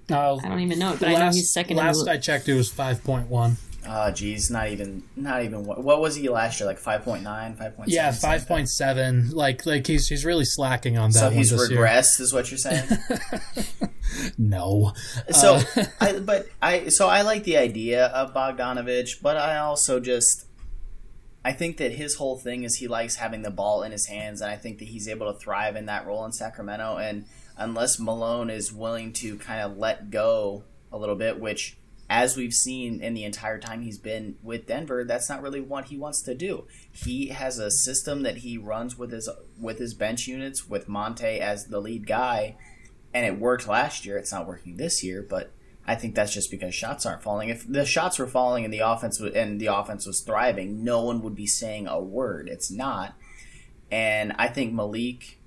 [0.09, 1.75] Uh, I don't even know it, but I know he's second.
[1.75, 3.57] last in the, I checked, it was five point one.
[3.89, 5.65] Oh, geez, not even, not even.
[5.65, 6.67] What, what was he last year?
[6.67, 7.83] Like 5.9, 5.7?
[7.87, 9.29] Yeah, five point seven.
[9.31, 11.19] Like like he's he's really slacking on that.
[11.19, 11.79] So he's this year.
[11.79, 12.85] regressed, is what you're saying?
[14.37, 14.93] No.
[15.31, 19.99] So, Uh, I, but I, so I like the idea of Bogdanovich, but I also
[19.99, 20.45] just,
[21.43, 24.41] I think that his whole thing is he likes having the ball in his hands,
[24.41, 26.97] and I think that he's able to thrive in that role in Sacramento.
[26.97, 27.25] And
[27.57, 31.76] unless Malone is willing to kind of let go a little bit, which,
[32.09, 35.85] as we've seen in the entire time he's been with Denver, that's not really what
[35.85, 36.65] he wants to do.
[36.91, 39.29] He has a system that he runs with his
[39.59, 42.55] with his bench units, with Monte as the lead guy,
[43.13, 44.17] and it worked last year.
[44.17, 45.51] It's not working this year, but
[45.85, 47.49] I think that's just because shots aren't falling.
[47.49, 51.03] If the shots were falling and the offense w- and the offense was thriving, no
[51.03, 52.47] one would be saying a word.
[52.47, 53.15] It's not,
[53.91, 55.39] and I think Malik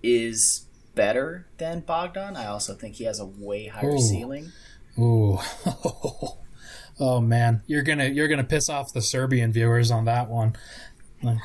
[0.00, 2.36] is better than Bogdan.
[2.36, 4.00] I also think he has a way higher Ooh.
[4.00, 4.52] ceiling.
[4.98, 5.38] Ooh.
[7.00, 10.56] oh man, you're gonna you're gonna piss off the Serbian viewers on that one.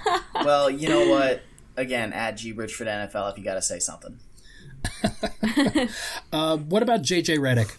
[0.43, 1.41] well, you know what?
[1.75, 4.19] Again, at G Bridgeford NFL, if you got to say something.
[6.31, 7.77] Uh, what about JJ Redick?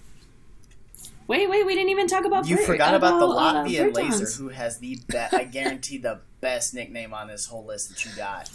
[1.27, 2.47] wait, wait, we didn't even talk about.
[2.47, 4.11] You Bert- forgot about the uh, Latvian Bertans.
[4.11, 8.05] laser, who has the be- I guarantee the best nickname on this whole list that
[8.05, 8.51] you got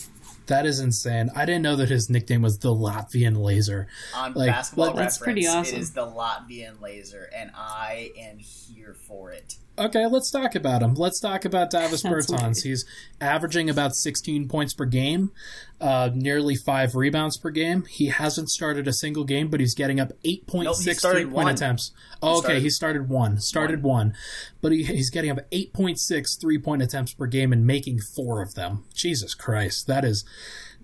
[0.50, 1.30] That is insane.
[1.36, 3.88] I didn't know that his nickname was the Latvian Laser.
[4.16, 5.14] on Like, Basketball let- Reference.
[5.14, 5.76] That's pretty awesome.
[5.76, 9.58] It is the Latvian laser, and I am here for it.
[9.80, 10.94] Okay, let's talk about him.
[10.96, 12.64] Let's talk about Davis Bertans.
[12.64, 12.84] He's
[13.22, 15.32] averaging about 16 points per game,
[15.80, 17.86] uh, nearly five rebounds per game.
[17.86, 21.26] He hasn't started a single game, but he's getting up 8.6 Nope, he started three
[21.32, 21.54] point one.
[21.54, 21.92] attempts.
[22.22, 23.40] Oh, okay, started- he started one.
[23.40, 24.14] Started one.
[24.62, 28.56] But he, he's getting up 8.6 three point attempts per game and making four of
[28.56, 28.84] them.
[28.94, 29.88] Jesus Christ.
[29.88, 30.26] That is.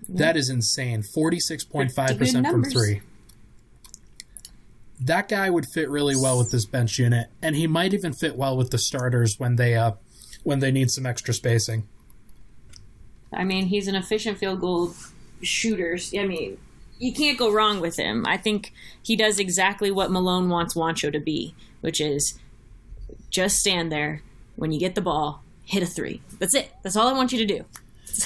[0.08, 1.02] That is insane.
[1.02, 3.00] 46.5% from three.
[5.00, 8.36] That guy would fit really well with this bench unit, and he might even fit
[8.36, 9.92] well with the starters when they uh
[10.42, 11.86] when they need some extra spacing.
[13.32, 14.94] I mean, he's an efficient field goal
[15.42, 15.98] shooter.
[16.18, 16.58] I mean,
[16.98, 18.24] you can't go wrong with him.
[18.26, 18.72] I think
[19.02, 22.38] he does exactly what Malone wants Juancho to be, which is
[23.30, 24.22] just stand there
[24.54, 26.22] when you get the ball, hit a three.
[26.38, 26.72] That's it.
[26.82, 27.64] That's all I want you to do.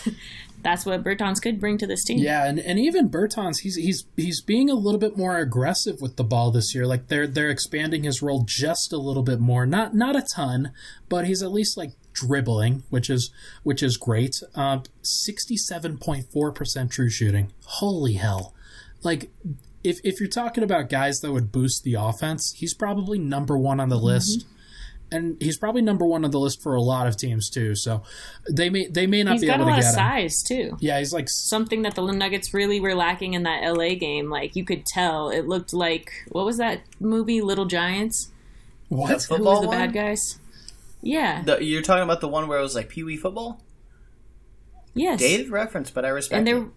[0.63, 2.19] That's what Bertans could bring to this team.
[2.19, 6.17] Yeah, and, and even Bertans, he's he's he's being a little bit more aggressive with
[6.17, 6.87] the ball this year.
[6.87, 9.67] Like they're they're expanding his role just a little bit more.
[9.67, 10.73] Not not a ton,
[11.09, 13.31] but he's at least like dribbling, which is
[13.63, 14.43] which is great.
[14.55, 17.53] Uh, Sixty-seven point four percent true shooting.
[17.65, 18.55] Holy hell!
[19.03, 19.31] Like
[19.83, 23.81] if if you're talking about guys that would boost the offense, he's probably number one
[23.81, 24.47] on the list.
[25.13, 27.75] And he's probably number one on the list for a lot of teams too.
[27.75, 28.03] So
[28.51, 29.95] they may they may not He's be got a lot of get him.
[29.95, 30.77] size too.
[30.81, 34.31] Yeah, he's like Something that the Nuggets really were lacking in that LA game.
[34.31, 38.31] Like you could tell, it looked like what was that movie, Little Giants?
[38.89, 39.09] what?
[39.09, 39.77] The Who football was the one?
[39.79, 40.39] bad guys?
[41.03, 41.43] Yeah.
[41.43, 43.61] The, you're talking about the one where it was like Pee Wee football?
[44.95, 45.21] yes.
[45.21, 46.69] Dated reference, but I respect and there it.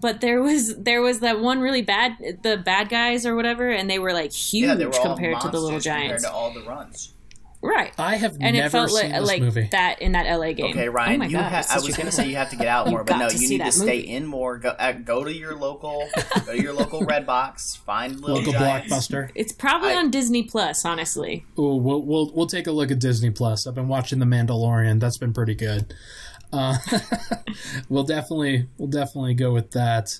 [0.00, 3.88] But there was there was that one really bad the bad guys or whatever and
[3.90, 6.32] they were like huge Yeah, they were compared to the little monsters compared giants to
[6.32, 7.12] all the runs.
[7.62, 9.68] right I have and never it felt seen like, this like movie.
[9.72, 11.92] that in that la game Okay, oh Ryan, my you God, ha- I was a
[11.92, 13.84] going to say you have to get out more, but no, you need to stay
[14.00, 14.10] movie.
[14.10, 14.58] in more.
[14.58, 16.06] Go, uh, go to your local,
[16.46, 18.92] go to your local Red Box, find Little local Giants.
[18.92, 19.30] blockbuster.
[19.34, 22.98] it's probably I- on disney plus honestly Ooh, we'll, we'll we'll take a look at
[23.00, 23.66] Disney Plus.
[23.66, 25.00] I've been watching The Mandalorian.
[25.00, 25.92] That's been pretty good.
[26.56, 26.76] Uh,
[27.88, 30.18] we'll definitely we'll definitely go with that.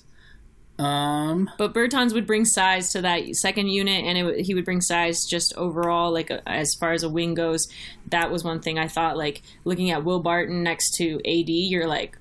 [0.79, 4.79] Um, but Bertans would bring size to that second unit, and it, he would bring
[4.81, 7.67] size just overall, like uh, as far as a wing goes.
[8.09, 9.17] That was one thing I thought.
[9.17, 12.17] Like looking at Will Barton next to AD, you're like,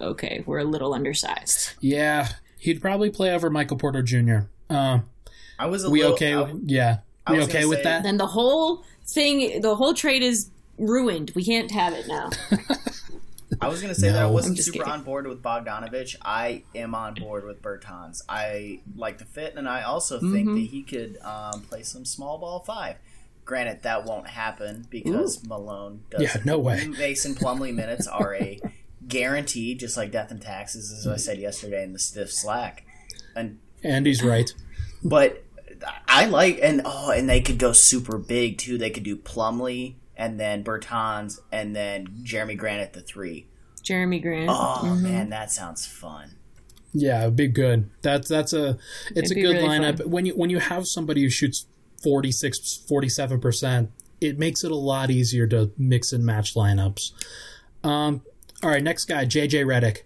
[0.00, 1.74] okay, we're a little undersized.
[1.80, 4.38] yeah, he'd probably play over Michael Porter Jr.
[4.70, 5.04] Um,
[5.58, 6.34] I was a we little, okay?
[6.34, 8.04] I- yeah, I we okay with say- that?
[8.04, 10.48] Then the whole thing, the whole trade is
[10.78, 11.32] ruined.
[11.34, 12.30] We can't have it now.
[13.60, 14.92] I was going to say that I wasn't just super kidding.
[14.92, 16.16] on board with Bogdanovich.
[16.22, 18.22] I am on board with Bertans.
[18.28, 20.54] I like the fit, and I also think Mm-hmm.
[20.54, 22.96] that he could um, play some small ball five.
[23.44, 26.20] Granted, that won't happen because Malone does.
[26.20, 26.86] Yeah, no way.
[26.86, 28.60] Mason Plumlee minutes are a
[29.06, 32.84] guarantee, just like death and taxes, as I said yesterday in the stiff slack.
[33.34, 34.52] And Andy's right.
[35.02, 35.44] but
[36.06, 38.76] I like and oh, and they could go super big too.
[38.76, 43.46] They could do Plumlee and then Bertans and then Jerami Grant at the three.
[43.82, 44.50] Jerami Grant.
[44.52, 46.32] Oh man, that sounds fun.
[46.92, 47.88] Yeah, it'd be good.
[48.02, 48.78] That's that's a
[49.14, 49.98] it's It'd a good really lineup.
[49.98, 50.10] fun.
[50.10, 51.66] When you when you have somebody who shoots
[52.02, 53.88] 46 47%,
[54.20, 57.12] it makes it a lot easier to mix and match lineups.
[57.84, 58.22] Um
[58.62, 59.98] all right, next guy, JJ Redick.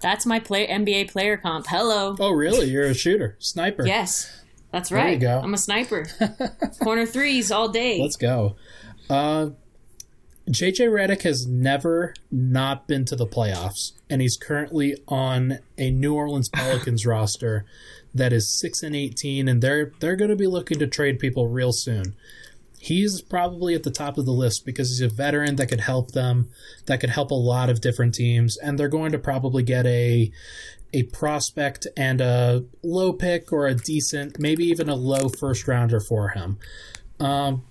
[0.00, 1.66] That's my play NBA player comp.
[1.68, 2.14] Hello.
[2.20, 2.68] Oh, really?
[2.70, 3.84] You're a shooter, sniper.
[3.84, 4.42] Yes,
[4.72, 5.20] that's There you right.
[5.20, 5.40] go.
[5.42, 6.06] I'm a sniper.
[6.80, 8.00] Corner threes all day.
[8.00, 8.56] Let's go.
[9.08, 9.50] Uh,
[10.48, 16.14] JJ Redick has never not been to the playoffs, and he's currently on a New
[16.14, 17.64] Orleans Pelicans roster
[18.14, 21.48] that is six and eighteen, and they're they're going to be looking to trade people
[21.48, 22.14] real soon.
[22.80, 26.12] He's probably at the top of the list because he's a veteran that could help
[26.12, 26.48] them,
[26.86, 30.30] that could help a lot of different teams, and they're going to probably get a
[30.92, 36.00] a prospect and a low pick or a decent, maybe even a low first rounder
[36.00, 36.58] for him
[37.20, 37.62] Um,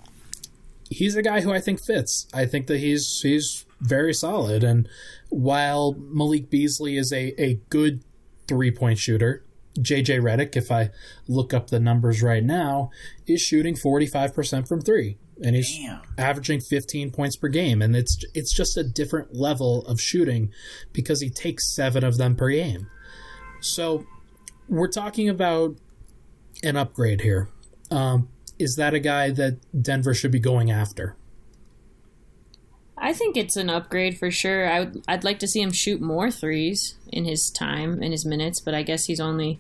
[0.90, 2.28] he's a guy who I think fits.
[2.34, 4.64] I think that he's he's very solid.
[4.64, 4.88] And
[5.30, 8.04] while Malik Beasley is a, a good
[8.48, 9.44] three point shooter,
[9.80, 10.90] JJ Redick, if I
[11.28, 12.90] look up the numbers right now,
[13.28, 15.18] is shooting forty five percent from three.
[15.44, 16.02] And he's Damn.
[16.18, 20.50] averaging 15 points per game, and it's it's just a different level of shooting
[20.94, 22.88] because he takes seven of them per game.
[23.68, 24.06] So
[24.68, 25.76] we're talking about
[26.64, 27.50] an upgrade here.
[27.92, 31.16] Um, is that a guy that Denver should be going after?
[32.98, 34.68] I think it's an upgrade for sure.
[34.68, 38.26] I would, I'd like to see him shoot more threes in his time, in his
[38.26, 39.60] minutes, but I guess he's only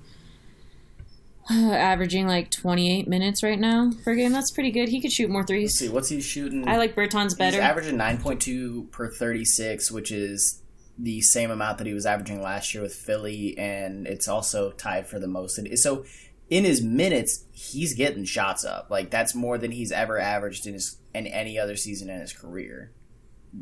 [1.49, 4.31] averaging like 28 minutes right now per game.
[4.31, 4.89] That's pretty good.
[4.89, 5.75] He could shoot more Let's threes.
[5.75, 6.67] see, what's he shooting?
[6.67, 7.57] I like Bertans better.
[7.57, 10.61] He's averaging nine point two per thirty six, which is
[10.99, 15.07] the same amount that he was averaging last year with Philly, and it's also tied
[15.07, 15.59] for the most.
[15.77, 16.05] So
[16.49, 18.87] in his minutes, he's getting shots up.
[18.89, 22.33] Like that's more than he's ever averaged in his in any other season in his
[22.33, 22.91] career.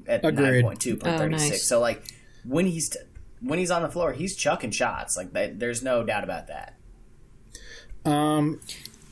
[0.07, 0.43] At Agreed.
[0.53, 1.51] nine point two per Oh, thirty six.
[1.51, 1.63] nice.
[1.63, 2.03] So like
[2.43, 2.99] when he's t-
[3.41, 5.15] when he's on the floor, he's chucking shots.
[5.17, 6.77] Like that, there's no doubt about that.
[8.05, 8.61] Um,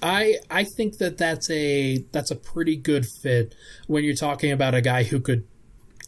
[0.01, 3.55] I I think that that's a that's a pretty good fit
[3.88, 5.45] when you're talking about a guy who could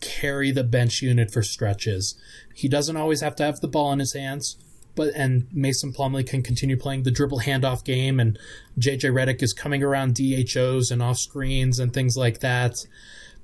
[0.02, 2.16] carry the bench unit for stretches.
[2.54, 4.58] He doesn't always have to have the ball in his hands,
[4.96, 8.40] but and Mason Plumlee can continue playing the dribble handoff game, and
[8.80, 12.86] JJ Redick is coming around DHOs and off screens and things like that.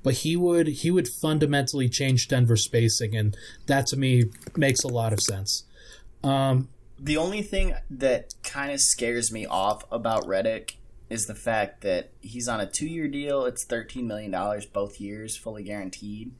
[0.03, 3.37] But he would he would fundamentally change Denver spacing, and
[3.67, 4.25] that to me
[4.55, 5.65] makes a lot of sense.
[6.23, 10.75] Um, The only thing that kind of scares me off about Redick
[11.11, 13.45] is the fact that he's on a two year deal.
[13.45, 14.33] It's $13 million
[14.73, 16.31] both years, fully guaranteed.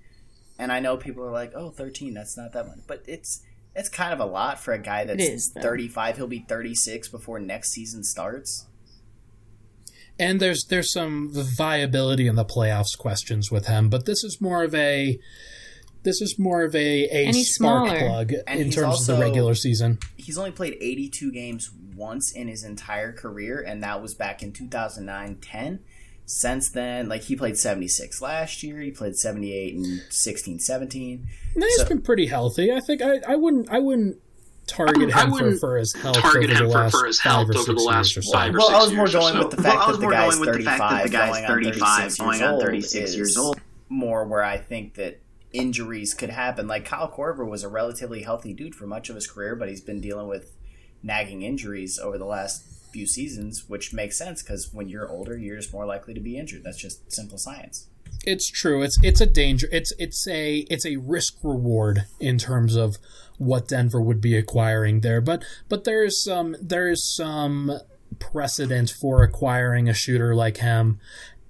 [0.58, 2.80] And I know people are like, oh, 13, that's not that much.
[2.88, 3.44] But it's
[3.76, 6.18] it's kind of a lot for a guy that's is, 35.
[6.18, 8.66] He'll be 36 before next season starts.
[10.20, 14.64] and there's there's some viability in the playoffs questions with him, but this is more
[14.64, 15.20] of a
[16.04, 18.00] this is more of a, a spark smaller.
[18.00, 20.00] plug And in he's terms of the regular season.
[20.18, 24.52] He's only played 82 games once in his entire career, and that was back in
[24.54, 25.80] 2009 10.
[26.26, 27.10] since then.
[27.10, 31.28] Like he played 76 last year, he played 78 and 16, 17.
[31.56, 32.72] No, he's So- been pretty healthy.
[32.72, 34.18] I think I, I wouldn't I wouldn't
[34.68, 37.06] target I him for, wouldn't for his health target over the him for- last for
[37.08, 38.96] his five health or over six the last years five or Well, I was six
[38.96, 39.40] more years going so.
[39.40, 40.90] with the Well, fact I that was the more guy's going with the fact that
[40.90, 43.62] 35, the guy's going on 35, 36 going years on old 36 years old.
[43.90, 45.20] More where I think that
[45.52, 46.68] injuries could happen.
[46.68, 49.82] Like Kyle Korver was a relatively healthy dude for much of his career, but he's
[49.82, 50.56] been dealing with
[51.04, 55.58] nagging injuries over the last few seasons, which makes sense because when you're older, you're
[55.58, 56.64] just more likely to be injured.
[56.64, 57.88] That's just simple science.
[58.26, 58.84] It's true.
[58.84, 59.68] It's it's a danger.
[59.72, 62.98] It's it's a it's a risk reward in terms of
[63.38, 65.22] what Denver would be acquiring there.
[65.22, 67.72] But but there's some there is some
[68.20, 71.00] precedent for acquiring a shooter like him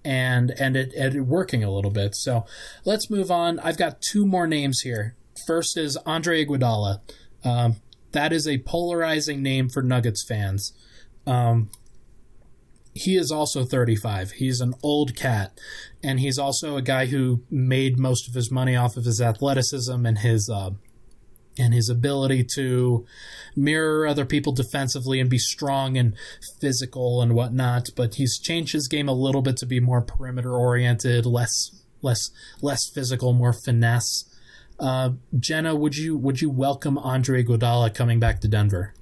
[0.06, 2.16] and and it, it working a little bit.
[2.16, 2.46] So
[2.86, 3.60] let's move on.
[3.60, 5.16] I've got two more names here.
[5.48, 7.02] First is Andre Iguodala.
[7.44, 7.78] Um,
[8.12, 10.74] that is a polarizing name for Nuggets fans.
[11.26, 11.70] Um,
[12.94, 14.32] he is also 35.
[14.32, 15.58] He's an old cat,
[16.04, 20.06] and he's also a guy who made most of his money off of his athleticism
[20.06, 20.72] and his uh,
[21.58, 23.06] and his ability to
[23.56, 26.16] mirror other people defensively and be strong and
[26.60, 27.90] physical and whatnot.
[27.96, 32.30] But he's changed his game a little bit to be more perimeter oriented, less less
[32.62, 34.26] less physical, more finesse.
[34.82, 38.94] Uh, Jenna, would you would you welcome Andre Iguodala coming back to Denver?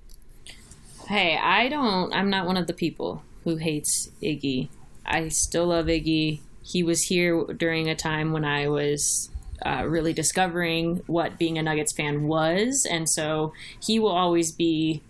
[1.07, 2.13] Hey, I don't.
[2.13, 4.67] I'm not one of the people who hates Iggy.
[5.05, 6.41] I still love Iggy.
[6.61, 9.29] He was here during a time when I was
[9.65, 15.01] uh, really discovering what being a Nuggets fan was, and so he will always be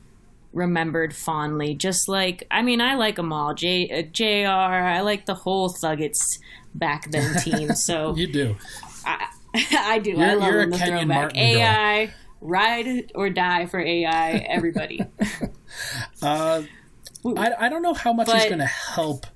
[0.53, 1.73] remembered fondly.
[1.73, 3.55] Just like I mean, I like them all.
[3.55, 4.51] J, uh, Jr.
[4.51, 6.37] I like the whole Thuggets
[6.75, 7.73] back then team.
[7.73, 8.55] So You do.
[9.03, 9.29] I,
[9.71, 10.11] I do.
[10.11, 11.07] I You're- love you're a the Kenyon throwback.
[11.17, 11.61] Martin girl.
[11.61, 14.31] AI, ride or die for AI.
[14.49, 15.01] Everybody.
[16.21, 16.63] Uh,
[17.37, 19.27] I, I don't know how much he's going to help.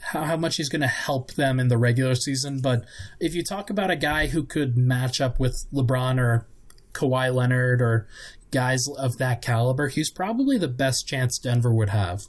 [0.00, 2.84] How, how much he's going to help them in the regular season, but
[3.20, 6.46] if you talk about a guy who could match up with LeBron or
[6.92, 8.06] Kawhi Leonard or
[8.50, 12.24] guys of that caliber, he's probably the best chance Denver would have.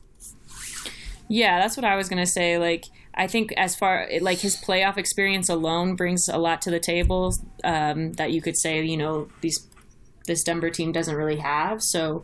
[1.28, 2.58] Yeah, that's what I was gonna say.
[2.58, 6.80] Like, I think as far like his playoff experience alone brings a lot to the
[6.80, 7.34] table
[7.64, 9.68] um, that you could say you know these
[10.26, 11.84] this Denver team doesn't really have.
[11.84, 12.24] So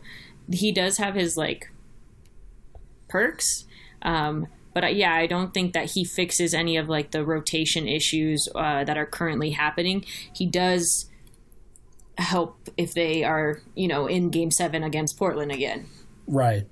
[0.50, 1.70] he does have his like
[3.08, 3.66] perks.
[4.02, 8.48] Um, but yeah, I don't think that he fixes any of like the rotation issues
[8.54, 10.04] uh, that are currently happening.
[10.34, 11.06] He does
[12.18, 15.86] help if they are you know in Game Seven against Portland again.
[16.26, 16.66] Right.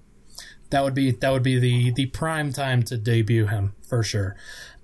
[0.70, 4.36] That would be that would be the the prime time to debut him for sure.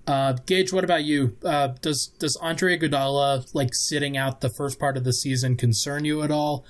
[0.06, 1.36] Uh, Gage, what about you?
[1.44, 6.04] Uh, does does Andre Iguodala like sitting out the first part of the season concern
[6.04, 6.64] you at all,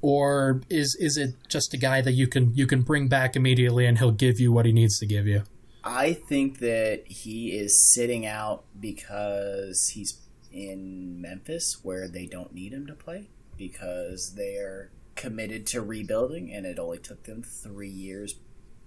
[0.00, 3.84] or is is it just a guy that you can you can bring back immediately
[3.84, 5.42] and he'll give you what he needs to give you?
[5.84, 10.18] I think that he is sitting out because he's
[10.50, 16.64] in Memphis where they don't need him to play because they're committed to rebuilding and
[16.64, 18.36] it only took them three years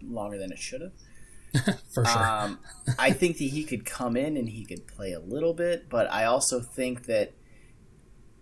[0.02, 0.92] longer than it should have.
[1.90, 2.18] For sure.
[2.18, 2.60] Um,
[2.98, 6.12] I think that he could come in and he could play a little bit, but
[6.12, 7.34] I also think that.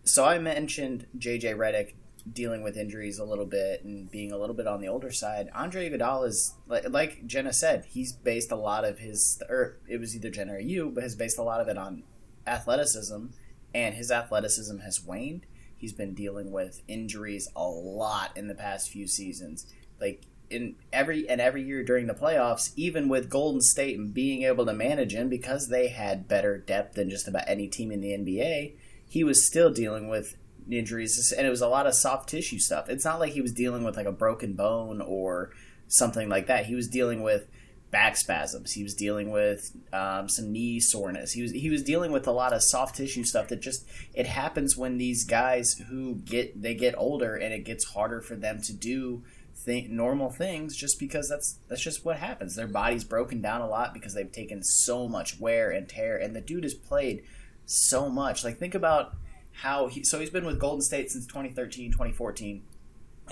[0.03, 1.93] So I mentioned JJ Redick
[2.31, 5.49] dealing with injuries a little bit and being a little bit on the older side.
[5.53, 9.99] Andre Iguodala is like, like Jenna said, he's based a lot of his, or it
[9.99, 12.03] was either Jenna or you, but has based a lot of it on
[12.47, 13.27] athleticism,
[13.73, 15.45] and his athleticism has waned.
[15.77, 19.71] He's been dealing with injuries a lot in the past few seasons.
[19.99, 24.43] Like in every and every year during the playoffs, even with Golden State and being
[24.43, 28.01] able to manage him because they had better depth than just about any team in
[28.01, 28.73] the NBA,
[29.07, 30.35] he was still dealing with
[30.69, 32.89] injuries and it was a lot of soft tissue stuff.
[32.89, 35.51] It's not like he was dealing with like a broken bone or
[35.87, 36.65] something like that.
[36.65, 37.47] He was dealing with
[37.91, 38.73] back spasms.
[38.73, 41.31] He was dealing with um, some knee soreness.
[41.31, 44.27] He was he was dealing with a lot of soft tissue stuff that just it
[44.27, 48.61] happens when these guys who get they get older and it gets harder for them
[48.63, 49.23] to do
[49.65, 52.55] th- normal things just because that's that's just what happens.
[52.55, 56.35] Their body's broken down a lot because they've taken so much wear and tear and
[56.35, 57.23] the dude has played
[57.65, 58.43] so much.
[58.43, 59.15] Like think about
[59.61, 62.63] how he so he's been with Golden State since 2013, 2014.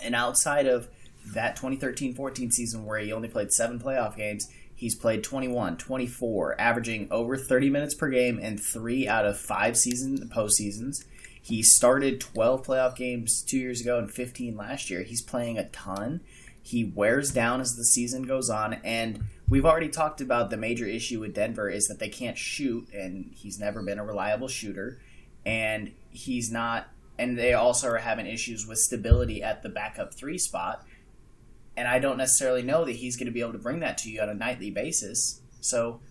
[0.03, 0.88] And outside of
[1.34, 7.07] that 2013-14 season where he only played 7 playoff games, he's played 21, 24, averaging
[7.11, 11.03] over 30 minutes per game in 3 out of 5 season postseasons.
[11.48, 15.03] He started 12 playoff games 2 years ago and 15 last year.
[15.03, 16.19] He's playing a ton.
[16.61, 20.86] He wears down as the season goes on and we've already talked about the major
[20.86, 24.99] issue with Denver is that they can't shoot and he's never been a reliable shooter
[25.45, 30.38] and he's not and they also are having issues with stability at the backup 3
[30.38, 30.86] spot
[31.78, 34.11] and I don't necessarily know that he's going to be able to bring that to
[34.11, 35.40] you on a nightly basis.
[35.61, 36.02] So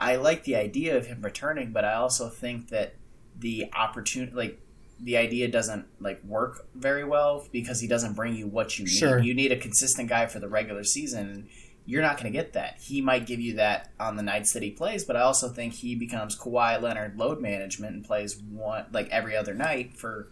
[0.00, 2.94] I like the idea of him returning, but I also think that
[3.38, 4.58] the opportunity, like
[5.02, 8.90] the idea, doesn't like work very well because he doesn't bring you what you need.
[8.90, 9.18] Sure.
[9.18, 11.48] You need a consistent guy for the regular season.
[11.86, 12.78] You're not going to get that.
[12.80, 15.74] He might give you that on the nights that he plays, but I also think
[15.74, 20.28] he becomes Kawhi Leonard load management and plays one like every other night for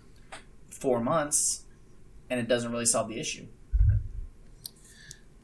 [0.70, 1.64] four months,
[2.30, 3.46] and it doesn't really solve the issue.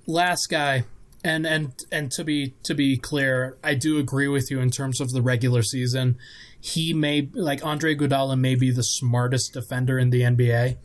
[0.07, 0.85] last guy
[1.25, 5.01] and and and to be to be clear i do agree with you in terms
[5.01, 6.17] of the regular season
[6.65, 10.79] he may like andre Iguodala may be the smartest defender in the nba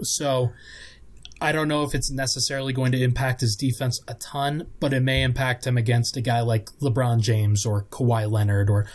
[0.00, 0.52] so
[1.40, 5.00] i don't know if it's necessarily going to impact his defense a ton but it
[5.00, 8.86] may impact him against a guy like lebron james or Kawhi leonard or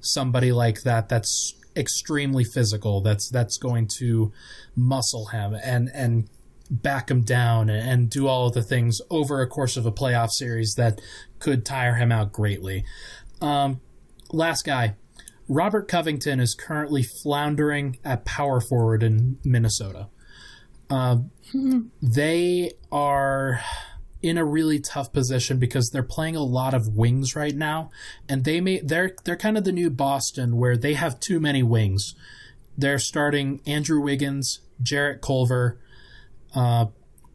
[0.00, 4.30] somebody like that that's extremely physical that's that's going to
[4.74, 6.28] muscle him and and
[6.70, 10.30] back him down and, do all of the things over a course of a playoff
[10.30, 11.00] series that
[11.38, 12.84] could tire him out greatly.
[13.40, 13.80] Um,
[14.32, 14.96] last guy,
[15.48, 20.08] Robert Covington is currently floundering at power forward in Minnesota.
[20.90, 21.18] Uh,
[22.02, 23.60] they are
[24.22, 27.90] in a really tough position because they're playing a lot of wings right now,
[28.28, 31.62] and they may they're they're kind of the new Boston where they have too many
[31.62, 32.14] wings.
[32.76, 35.78] They're starting Andrew Wiggins, Jarrett Culver,
[36.54, 36.86] uh,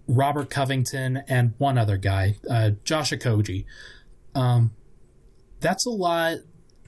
[0.07, 3.65] Robert Covington, and one other guy, uh, Josh Okogie.
[4.35, 4.71] Um,
[5.59, 6.37] that's a lot,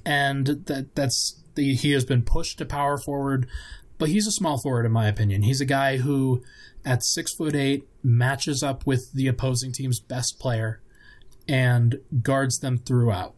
[0.06, 3.48] and that that's the, he has been pushed to power forward,
[3.98, 5.44] but he's a small forward in my opinion.
[5.44, 6.44] He's a guy who,
[6.84, 10.82] at six foot eight, matches up with the opposing team's best player,
[11.48, 13.36] and guards them throughout.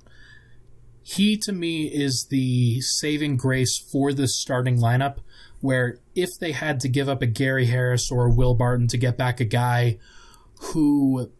[1.03, 5.17] He to me is the saving grace for this starting lineup
[5.61, 8.97] where if they had to give up a Gary Harris or a Will Barton to
[8.97, 9.97] get back a guy
[10.59, 11.31] who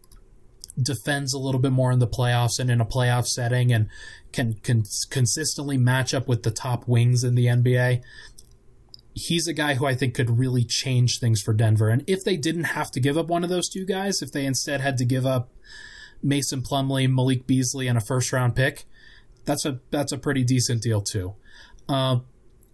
[0.80, 3.88] defends a little bit more in the playoffs and in a playoff setting and
[4.32, 8.02] can, can consistently match up with the top wings in the NBA,
[9.14, 11.88] he's a guy who I think could really change things for Denver.
[11.88, 14.44] And if they didn't have to give up one of those two guys, if they
[14.44, 15.50] instead had to give up
[16.22, 18.84] Mason Plumlee, Malik Beasley, and a first round pick,
[19.44, 21.34] that's a that's a pretty decent deal too.
[21.88, 22.18] Uh,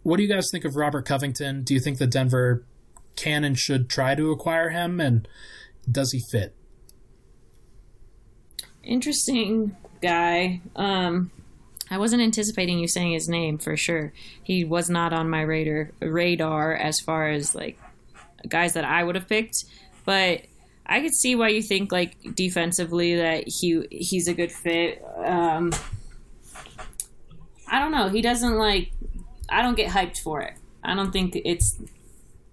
[0.02, 1.62] what do you guys think of Robert Covington?
[1.62, 2.64] Do you think that Denver
[3.14, 5.28] can and should try to acquire him, and
[5.90, 6.56] does he fit?
[8.84, 10.60] Interesting guy.
[10.76, 11.30] Um,
[11.90, 14.12] I wasn't anticipating you saying his name for sure.
[14.42, 17.78] He was not on my radar radar as far as like
[18.48, 19.64] guys that I would have picked,
[20.04, 20.42] but
[20.86, 25.04] I could see why you think like defensively that he he's a good fit.
[25.24, 25.72] Um,
[27.70, 28.08] I don't know.
[28.08, 28.92] He doesn't like.
[29.48, 30.54] I don't get hyped for it.
[30.82, 31.78] I don't think it's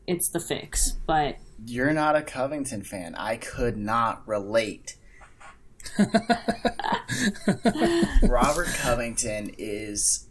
[0.05, 3.15] it's the fix, but You're not a Covington fan.
[3.15, 4.95] I could not relate.
[8.23, 10.27] Robert Covington is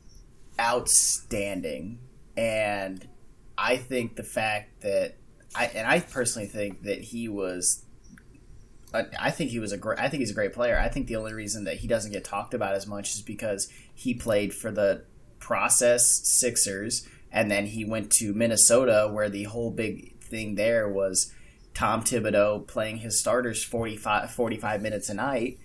[0.61, 2.01] outstanding,
[2.37, 3.09] and
[3.57, 5.17] I think the fact that
[5.55, 7.85] I and I personally think that he was.
[8.95, 9.99] I think he was a great.
[9.99, 10.79] I think he's a great player.
[10.79, 13.71] I think the only reason that he doesn't get talked about as much is because
[13.95, 15.05] he played for the
[15.39, 21.31] process Sixers, and then he went to Minnesota, where the whole big thing there was
[21.79, 25.61] Tom Thibodeau playing his starters 45, 45 minutes a night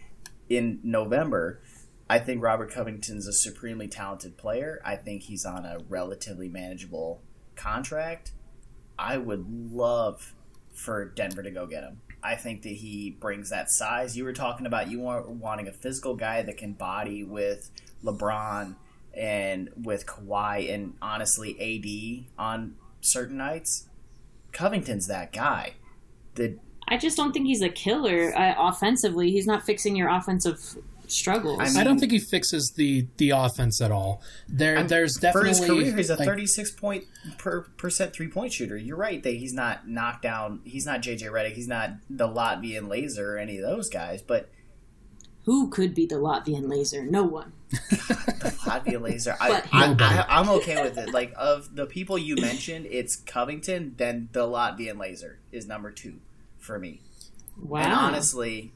[0.48, 1.60] in November.
[2.08, 4.80] I think Robert Covington's a supremely talented player.
[4.86, 7.24] I think he's on a relatively manageable
[7.56, 8.34] contract.
[9.00, 10.36] I would love
[10.76, 12.02] for Denver to go get him.
[12.22, 14.16] I think that he brings that size.
[14.16, 17.72] You were talking about you want wanting a physical guy that can body with
[18.04, 18.76] LeBron
[19.16, 23.90] and with Kawhi and honestly AD on certain nights.
[24.52, 25.74] Covington's that guy.
[26.36, 26.58] The
[26.88, 29.32] I just don't think he's a killer uh, offensively.
[29.32, 30.78] He's not fixing your offensive
[31.08, 31.60] struggles.
[31.76, 34.22] I, don't think he fixes the the offense at all.
[34.48, 37.06] There, I'm- there's for his career, he's a like, 36 point
[37.38, 38.78] per percent three point shooter.
[38.78, 40.62] You're right that he's not knocked down.
[40.64, 41.54] He's not JJ Redick.
[41.54, 44.22] He's not the Latvian Laser or any of those guys.
[44.22, 44.50] But
[45.44, 47.04] Who could be the Latvian laser?
[47.04, 47.52] No one.
[47.70, 47.78] the
[48.66, 51.12] Latvian Laser, I, I, I, I'm okay with it.
[51.12, 53.96] Like of the people you mentioned, it's Covington.
[53.98, 56.20] Then the Latvian Laser is number two
[56.60, 57.02] for me.
[57.62, 57.82] Wow.
[57.82, 58.74] And honestly,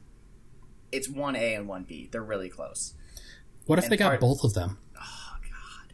[0.92, 2.08] it's one A and one B.
[2.10, 2.94] They're really close.
[3.66, 4.78] what if and they got part- both of them?
[4.96, 5.92] Oh God!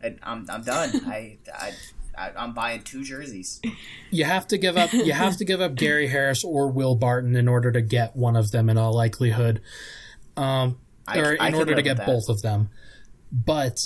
[0.00, 0.90] And I'm I'm done.
[1.06, 1.72] I, I
[2.16, 3.60] I I'm buying two jerseys.
[4.10, 4.92] You have to give up.
[4.92, 8.36] You have to give up Gary Harris or Will Barton in order to get one
[8.36, 9.60] of them in all likelihood,
[10.36, 12.70] um, I- or in can order to get both of them.
[13.32, 13.78] But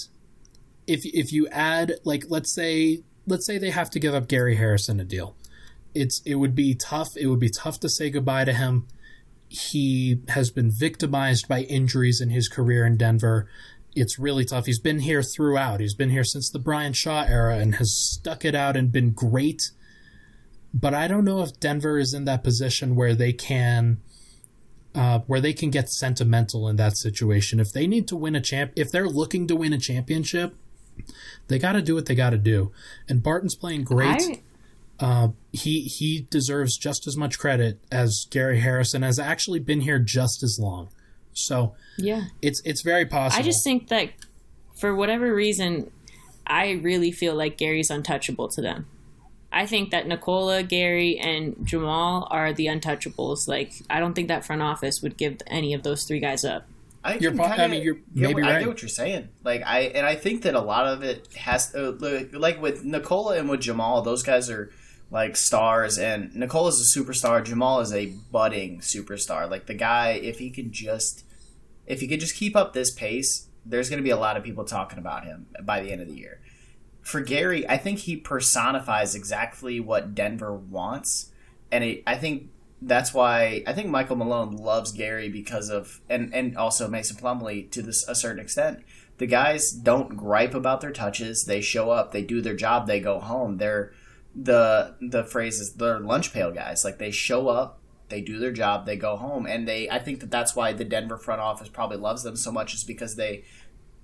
[0.87, 4.57] if if you add like let's say let's say they have to give up Gary
[4.57, 5.37] Harris in a deal,
[5.95, 7.17] it's it would be tough.
[7.17, 8.87] It would be tough to say goodbye to him.
[9.51, 13.49] He has been victimized by injuries in his career in Denver,
[13.95, 14.67] it's really tough.
[14.67, 15.81] He's been here throughout.
[15.81, 19.11] He's been here since the Brian Shaw era and has stuck it out and been
[19.11, 19.71] great.
[20.75, 23.99] But I don't know if Denver is in that position where they can
[24.95, 27.61] uh, where they can get sentimental in that situation.
[27.61, 30.55] If they need to win a champ, if they're looking to win a championship,
[31.47, 32.73] they got to do what they got to do.
[33.09, 34.23] And Barton's playing great.
[34.23, 34.43] I-
[35.01, 40.01] Uh, he he deserves just as much credit as Gary Harrison has actually been here
[40.01, 40.89] just as long.
[41.39, 42.25] So yeah.
[42.43, 43.41] it's it's very possible.
[43.41, 44.11] I just think that
[44.77, 45.91] for whatever reason,
[46.47, 48.87] I really feel like Gary's untouchable to them.
[49.51, 53.49] I think that Nikola, Gary, and Jamal are the untouchables.
[53.49, 56.67] Like, I don't think that front office would give any of those three guys up.
[57.03, 58.59] I You're can po- kinda- mean, you're yeah, maybe I right.
[58.59, 59.29] get what you're saying.
[59.45, 62.85] Like I and I think that a lot of it has uh, like- like with
[62.85, 64.71] Nikola and with Jamal, those guys are
[65.11, 67.43] like stars, and Nikola's a superstar.
[67.43, 69.49] Jamal is a budding superstar.
[69.51, 71.25] Like the guy, if he can just
[71.89, 74.45] if he could just keep up this pace, there's going to be a lot of
[74.45, 76.41] people talking about him by the end of the year.
[77.03, 81.33] For Gary, I think he personifies exactly what Denver wants,
[81.73, 82.51] and it, I think
[82.83, 87.71] that's why I think Michael Malone loves Gary because of and and also Mason Plumlee
[87.71, 88.85] to this a certain extent.
[89.17, 91.45] The guys don't gripe about their touches.
[91.45, 93.57] They show up, they do their job, they go home.
[93.57, 93.93] They're
[94.35, 96.85] the the phrase is they're lunch pail guys.
[96.85, 97.78] Like they show up,
[98.09, 99.89] they do their job, they go home, and they.
[99.89, 102.85] I think that that's why the Denver front office probably loves them so much, is
[102.85, 103.45] because they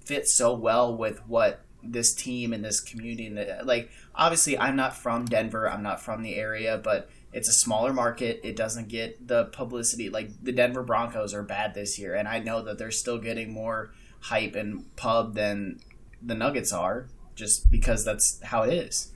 [0.04, 4.76] fit so well with what this team and this community and the, like obviously I'm
[4.76, 8.40] not from Denver I'm not from the area but it's a smaller market.
[8.44, 10.08] It doesn't get the publicity.
[10.08, 13.52] Like the Denver Broncos are bad this year and I know that they're still getting
[13.52, 15.80] more hype and pub than
[16.22, 19.10] the Nuggets are just because that's how it is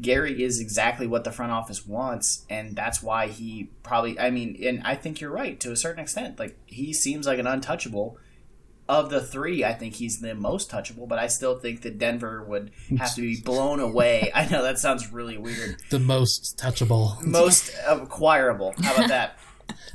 [0.00, 4.18] Gary is exactly what the front office wants, and that's why he probably.
[4.18, 6.38] I mean, and I think you're right to a certain extent.
[6.38, 8.18] Like he seems like an untouchable.
[8.90, 12.42] Of the three, I think he's the most touchable, but I still think that Denver
[12.42, 14.32] would have to be blown away.
[14.34, 15.76] I know that sounds really weird.
[15.90, 17.22] the most touchable.
[17.22, 18.72] Most acquirable.
[18.82, 19.38] How about that?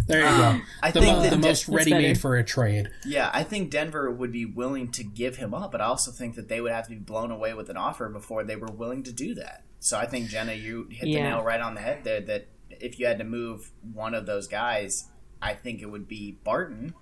[0.05, 0.63] There you Um, go.
[0.84, 2.89] I the, think mo- that the De- most ready-made for a trade.
[3.05, 6.35] Yeah, I think Denver would be willing to give him up, but I also think
[6.35, 9.01] that they would have to be blown away with an offer before they were willing
[9.03, 9.63] to do that.
[9.84, 12.22] So I think Jenna, you hit the nail right on the head there.
[12.22, 15.10] That if you had to move one of those guys,
[15.41, 16.93] I think it would be Barton.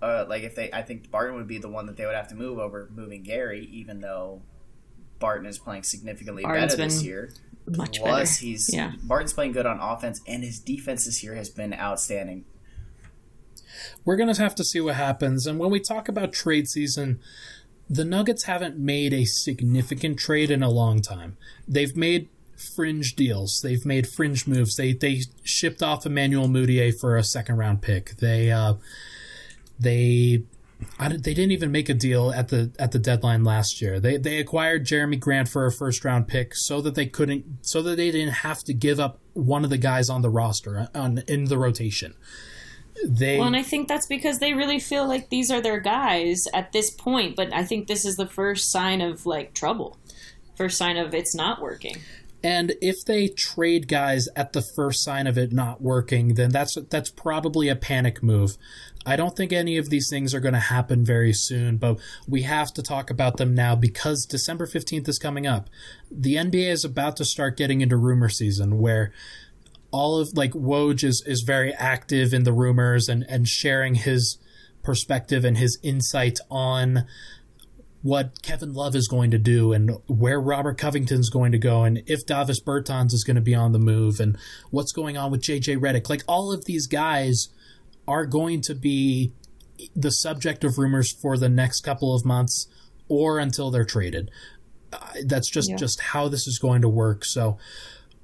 [0.00, 2.28] Uh, like if they, I think Barton would be the one that they would have
[2.28, 4.40] to move over moving Gary, even though
[5.18, 7.30] Barton is playing significantly Barton's better this year.
[7.66, 8.46] much Plus, better.
[8.46, 8.92] he's Yeah.
[9.02, 12.46] Barton's playing good on offense, and his defense this year has been outstanding.
[14.02, 15.46] We're going to have to see what happens.
[15.46, 17.20] And when we talk about trade season,
[17.88, 21.36] the Nuggets haven't made a significant trade in a long time.
[21.68, 23.60] They've made fringe deals.
[23.62, 24.76] They've made fringe moves.
[24.76, 28.16] They they shipped off Emmanuel Mudiay for a second round pick.
[28.16, 28.74] They uh,
[29.78, 30.44] they
[31.08, 34.00] they didn't even make a deal at the at the deadline last year.
[34.00, 37.82] They they acquired Jerami Grant for a first round pick so that they couldn't so
[37.82, 41.22] that they didn't have to give up one of the guys on the roster on
[41.28, 42.14] in the rotation.
[43.04, 46.46] They Well, and I think that's because they really feel like these are their guys
[46.54, 47.36] at this point.
[47.36, 49.98] But I think this is the first sign of like trouble,
[50.56, 51.96] first sign of it's not working.
[52.44, 56.76] And if they trade guys at the first sign of it not working, then that's
[56.90, 58.58] that's probably a panic move.
[59.06, 61.98] I don't think any of these things are going to happen very soon, but
[62.28, 65.68] we have to talk about them now because December 15th is coming up.
[66.10, 69.12] The NBA is about to start getting into rumor season where
[69.94, 74.38] all of like Woj is, is very active in the rumors and, and sharing his
[74.82, 77.06] perspective and his insight on
[78.02, 82.02] what Kevin Love is going to do and where Robert Covington's going to go and
[82.06, 84.36] if Davis Bertans is going to be on the move and
[84.72, 86.10] what's going on with JJ Redick.
[86.10, 87.48] Like all of these guys
[88.08, 89.32] are going to be
[89.94, 92.66] the subject of rumors for the next couple of months
[93.08, 94.28] or until they're traded.
[94.92, 95.76] Uh, that's just Yeah.
[95.76, 97.24] just how this is going to work.
[97.24, 97.58] So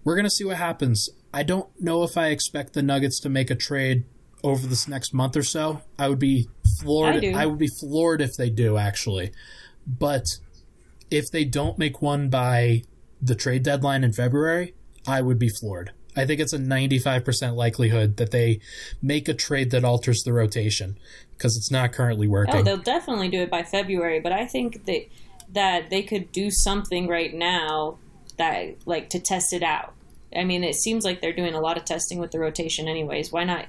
[0.05, 1.09] we're going to see what happens.
[1.33, 4.05] I don't know if I expect the Nuggets to make a trade
[4.43, 5.83] over this next month or so.
[5.99, 6.49] I would be
[6.81, 7.25] floored.
[7.25, 7.43] I.
[7.43, 9.33] I would be floored if they do actually.
[9.87, 10.27] But
[11.11, 12.83] if they don't make one by
[13.21, 14.75] the trade deadline in February,
[15.07, 15.93] I would be floored.
[16.17, 18.61] I think it's a 95% likelihood that they
[19.01, 20.99] make a trade that alters the rotation
[21.33, 22.57] because it's not currently working.
[22.57, 24.21] Oh, they'll definitely do it by February.
[24.21, 25.07] But I think that
[25.53, 27.99] that they could do something right now
[28.37, 29.95] that like to test it out.
[30.35, 33.33] I mean, it seems like they're doing a lot of testing with the rotation, anyways.
[33.33, 33.67] Why not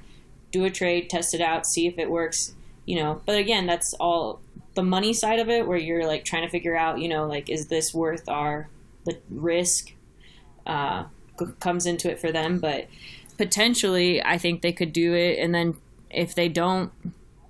[0.50, 2.54] do a trade, test it out, see if it works?
[2.86, 3.22] You know.
[3.26, 4.40] But again, that's all
[4.74, 7.48] the money side of it, where you're like trying to figure out, you know, like
[7.48, 8.68] is this worth our
[9.04, 9.92] the risk?
[10.66, 11.04] Uh,
[11.58, 12.86] comes into it for them, but
[13.36, 15.76] potentially, I think they could do it, and then
[16.10, 16.92] if they don't,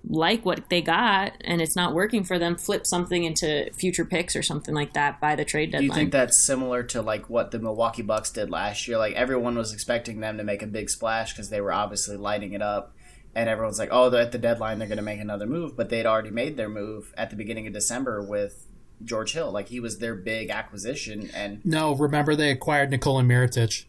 [0.08, 4.34] like what they got and it's not working for them, flip something into future picks
[4.34, 5.88] or something like that by the trade deadline.
[5.88, 8.98] Do you think that's similar to like what the Milwaukee Bucks did last year?
[8.98, 12.52] Like everyone was expecting them to make a big splash because they were obviously lighting
[12.52, 12.94] it up,
[13.34, 15.88] and everyone's like, "Oh, they're at the deadline; they're going to make another move." But
[15.88, 18.66] they'd already made their move at the beginning of December with
[19.04, 19.52] George Hill.
[19.52, 23.84] Like he was their big acquisition, and No, remember they acquired Nikola Mirotic.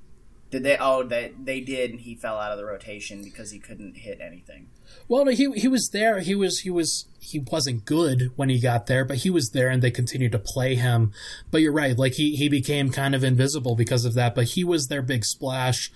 [0.54, 0.78] Did they?
[0.80, 4.22] Oh, they they did, and he fell out of the rotation because he couldn't hit
[4.22, 4.68] anything.
[5.08, 6.20] Well, no, he he was there.
[6.20, 9.70] He was he was he wasn't good when he got there, but he was there,
[9.70, 11.12] and they continued to play him.
[11.50, 14.36] But you're right; like he he became kind of invisible because of that.
[14.36, 15.92] But he was their big splash.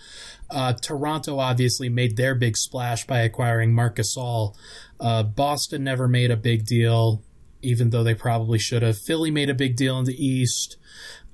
[0.50, 4.56] Uh, Toronto obviously made their big splash by acquiring Marcus Gasol.
[5.00, 7.22] Uh, Boston never made a big deal,
[7.62, 8.98] even though they probably should have.
[8.98, 10.78] Philly made a big deal in the East.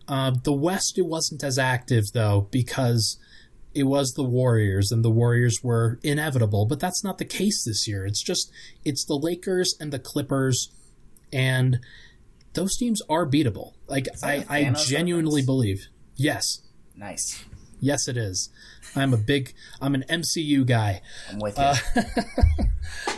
[0.08, 3.18] Uh, the West, it wasn't as active though because
[3.74, 6.66] it was the Warriors, and the Warriors were inevitable.
[6.66, 8.06] But that's not the case this year.
[8.06, 8.52] It's just
[8.86, 10.72] it's the Lakers and the Clippers,
[11.32, 11.80] and
[12.54, 13.74] those teams are beatable.
[13.88, 15.88] Like I, I, a I Thanos genuinely believe.
[16.16, 16.62] Yes,
[16.96, 17.44] Nice.
[17.80, 18.50] yes, it is.
[18.96, 19.54] I'm a big.
[19.82, 21.02] I'm an MCU guy.
[21.32, 21.64] I'm with you.
[21.64, 21.76] Uh,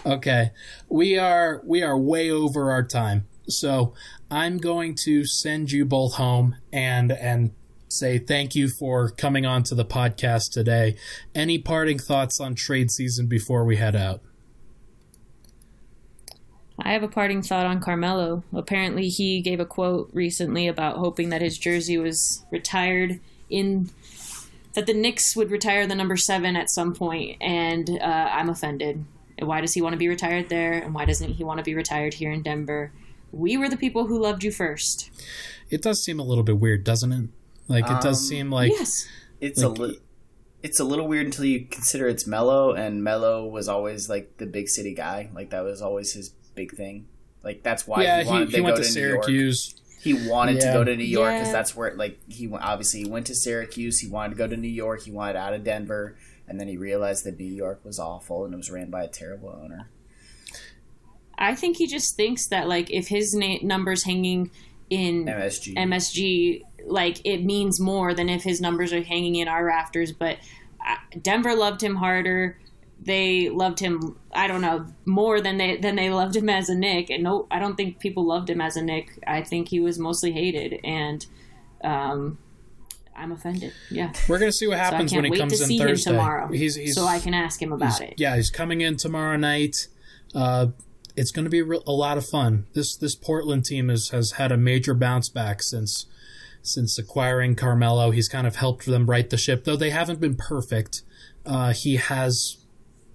[0.05, 0.51] Okay,
[0.87, 3.93] we are we are way over our time, so
[4.29, 7.51] I'm going to send you both home and and
[7.87, 10.95] say thank you for coming on to the podcast today.
[11.33, 14.21] Any parting thoughts on trade season before we head out?
[16.77, 18.43] I have a parting thought on Carmelo.
[18.53, 23.19] Apparently, he gave a quote recently about hoping that his jersey was retired
[23.49, 23.89] in
[24.73, 29.05] that the Knicks would retire the number seven at some point, and uh, I'm offended.
[29.39, 31.75] Why does he want to be retired there, and why doesn't he want to be
[31.75, 32.91] retired here in Denver?
[33.35, 35.11] We were the people who loved you first.
[35.69, 37.29] It does seem a little bit weird, doesn't it?
[37.67, 39.05] Like it does Um, seem like yes,
[39.41, 39.99] it's a like- li-
[40.63, 44.45] it's a little weird until you consider it's Mello, and Mello was always like the
[44.45, 45.29] big city guy.
[45.35, 47.07] Like that was always his big thing.
[47.43, 49.23] Like that's why yeah, he he, wanted he to went go to to New York.
[49.25, 49.75] Syracuse.
[50.01, 50.73] He wanted to Yeah.
[50.73, 51.51] go to New York because Yeah.
[51.53, 53.99] that's where like he went, obviously he went to Syracuse.
[53.99, 55.01] He wanted to go to New York.
[55.03, 56.15] He wanted out of Denver,
[56.47, 59.07] and then he realized that New York was awful and it was ran by a
[59.07, 59.89] terrible owner.
[61.37, 64.51] I think he just thinks that like if his na- numbers hanging
[64.89, 65.75] in MSG.
[65.75, 70.11] MSG, like it means more than if his numbers are hanging in our rafters.
[70.11, 70.37] But
[70.87, 72.57] uh, Denver loved him harder.
[73.01, 74.17] They loved him.
[74.31, 77.09] I don't know more than they than they loved him as a Knick.
[77.09, 79.19] And no, I don't think people loved him as a Knick.
[79.27, 81.25] I think he was mostly hated, and
[81.83, 82.37] um,
[83.15, 83.73] I'm offended.
[83.91, 84.13] Yeah.
[84.29, 86.11] We're gonna see what happens can't when he wait comes to in see Thursday.
[86.11, 88.13] him tomorrow, He's, he's so I can ask him about he's- it.
[88.17, 89.87] Yeah, he's coming in tomorrow night.
[90.33, 90.67] Uh,
[91.15, 92.67] it's going to be a, lot of fun.
[92.73, 96.05] This this Portland team has has had a major bounce back since
[96.61, 98.11] since acquiring Carmelo.
[98.11, 101.03] He's kind of helped them right the ship, though they haven't been perfect.
[101.45, 102.57] Uh, he has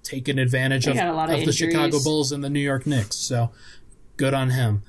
[0.02, 1.98] taken advantage They of, lot of the Chicago.
[2.02, 3.16] Bulls and the New York Knicks.
[3.16, 3.50] So
[4.16, 4.82] good on him.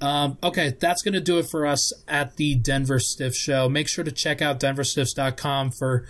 [0.00, 3.68] Um, okay, that's going to do it for us at the Denver Stiff Show.
[3.68, 6.04] Make sure to check out denverstiffs.com for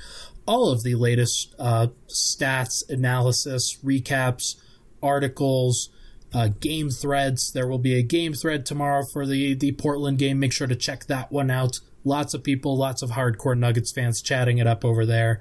[0.46, 4.56] all of the latest uh, stats, analysis, recaps,
[5.02, 5.90] articles,
[6.32, 7.53] uh, game threads.
[7.53, 10.39] There will be a game thread tomorrow for the, the Portland game.
[10.39, 11.81] Make sure to check that one out.
[12.05, 15.40] Lots of people, lots of hardcore Nuggets fans chatting it up over there.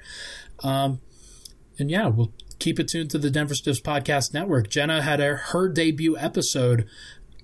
[0.63, 0.99] Um,
[1.77, 4.69] and yeah, we'll keep it tuned to the Denver Stiffs Podcast Network.
[4.69, 6.87] Jenna had a, her debut episode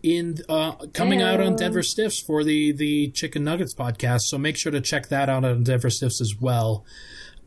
[0.03, 4.21] in uh, coming out on Denver Stiffs for the the Chicken Nuggets podcast.
[4.21, 6.85] So make sure to check that out on Denver Stiffs as well.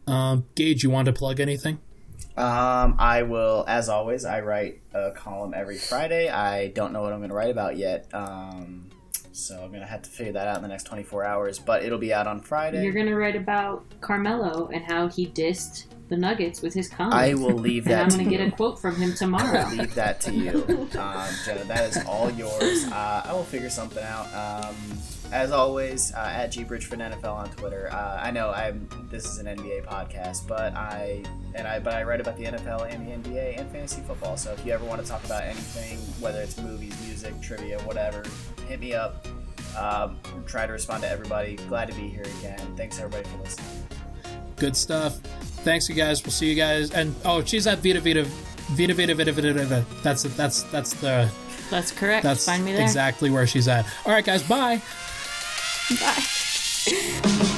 [0.06, 1.78] Um, Gage, you want to plug anything?
[2.36, 6.28] Um, I will, as always, I write a column every Friday.
[6.28, 8.12] I don't know what I'm going to write about yet.
[8.12, 8.90] Um,
[9.34, 11.84] so I'm going to have to figure that out in the next 24 hours, but
[11.84, 12.84] it'll be out on Friday.
[12.84, 17.16] You're gonna write about Carmelo and how he dissed the Nuggets with his comments.
[17.16, 19.58] I will leave and that I'm to gonna get a quote from him tomorrow.
[19.58, 20.88] I'll leave that to you.
[20.98, 22.84] Um, Jenna, that is all yours.
[22.84, 24.26] Uh, I will figure something out.
[24.32, 24.76] Um,
[25.34, 27.88] as always, uh, at GBridgeford NFL on Twitter.
[27.92, 28.88] Uh, I know I'm.
[29.10, 31.24] This is an NBA podcast, but I
[31.54, 34.36] and I but I write about the NFL and the NBA and fantasy football.
[34.36, 38.22] So if you ever want to talk about anything, whether it's movies, music, trivia, whatever,
[38.68, 39.26] hit me up.
[39.76, 41.56] Um, try to respond to everybody.
[41.68, 42.60] Glad to be here again.
[42.76, 43.66] Thanks everybody for listening.
[44.54, 45.16] Good stuff.
[45.64, 46.22] Thanks, you guys.
[46.22, 46.92] We'll see you guys.
[46.92, 49.84] And oh, she's at Vita Vita Vita Vita Vita Vita Vita.
[50.04, 51.28] That's that's that's the
[51.70, 52.22] That's correct.
[52.22, 52.82] that's Find me there.
[52.82, 53.84] exactly where she's at.
[54.06, 54.44] All right, guys.
[54.44, 54.80] Bye.
[55.90, 57.44] Bye.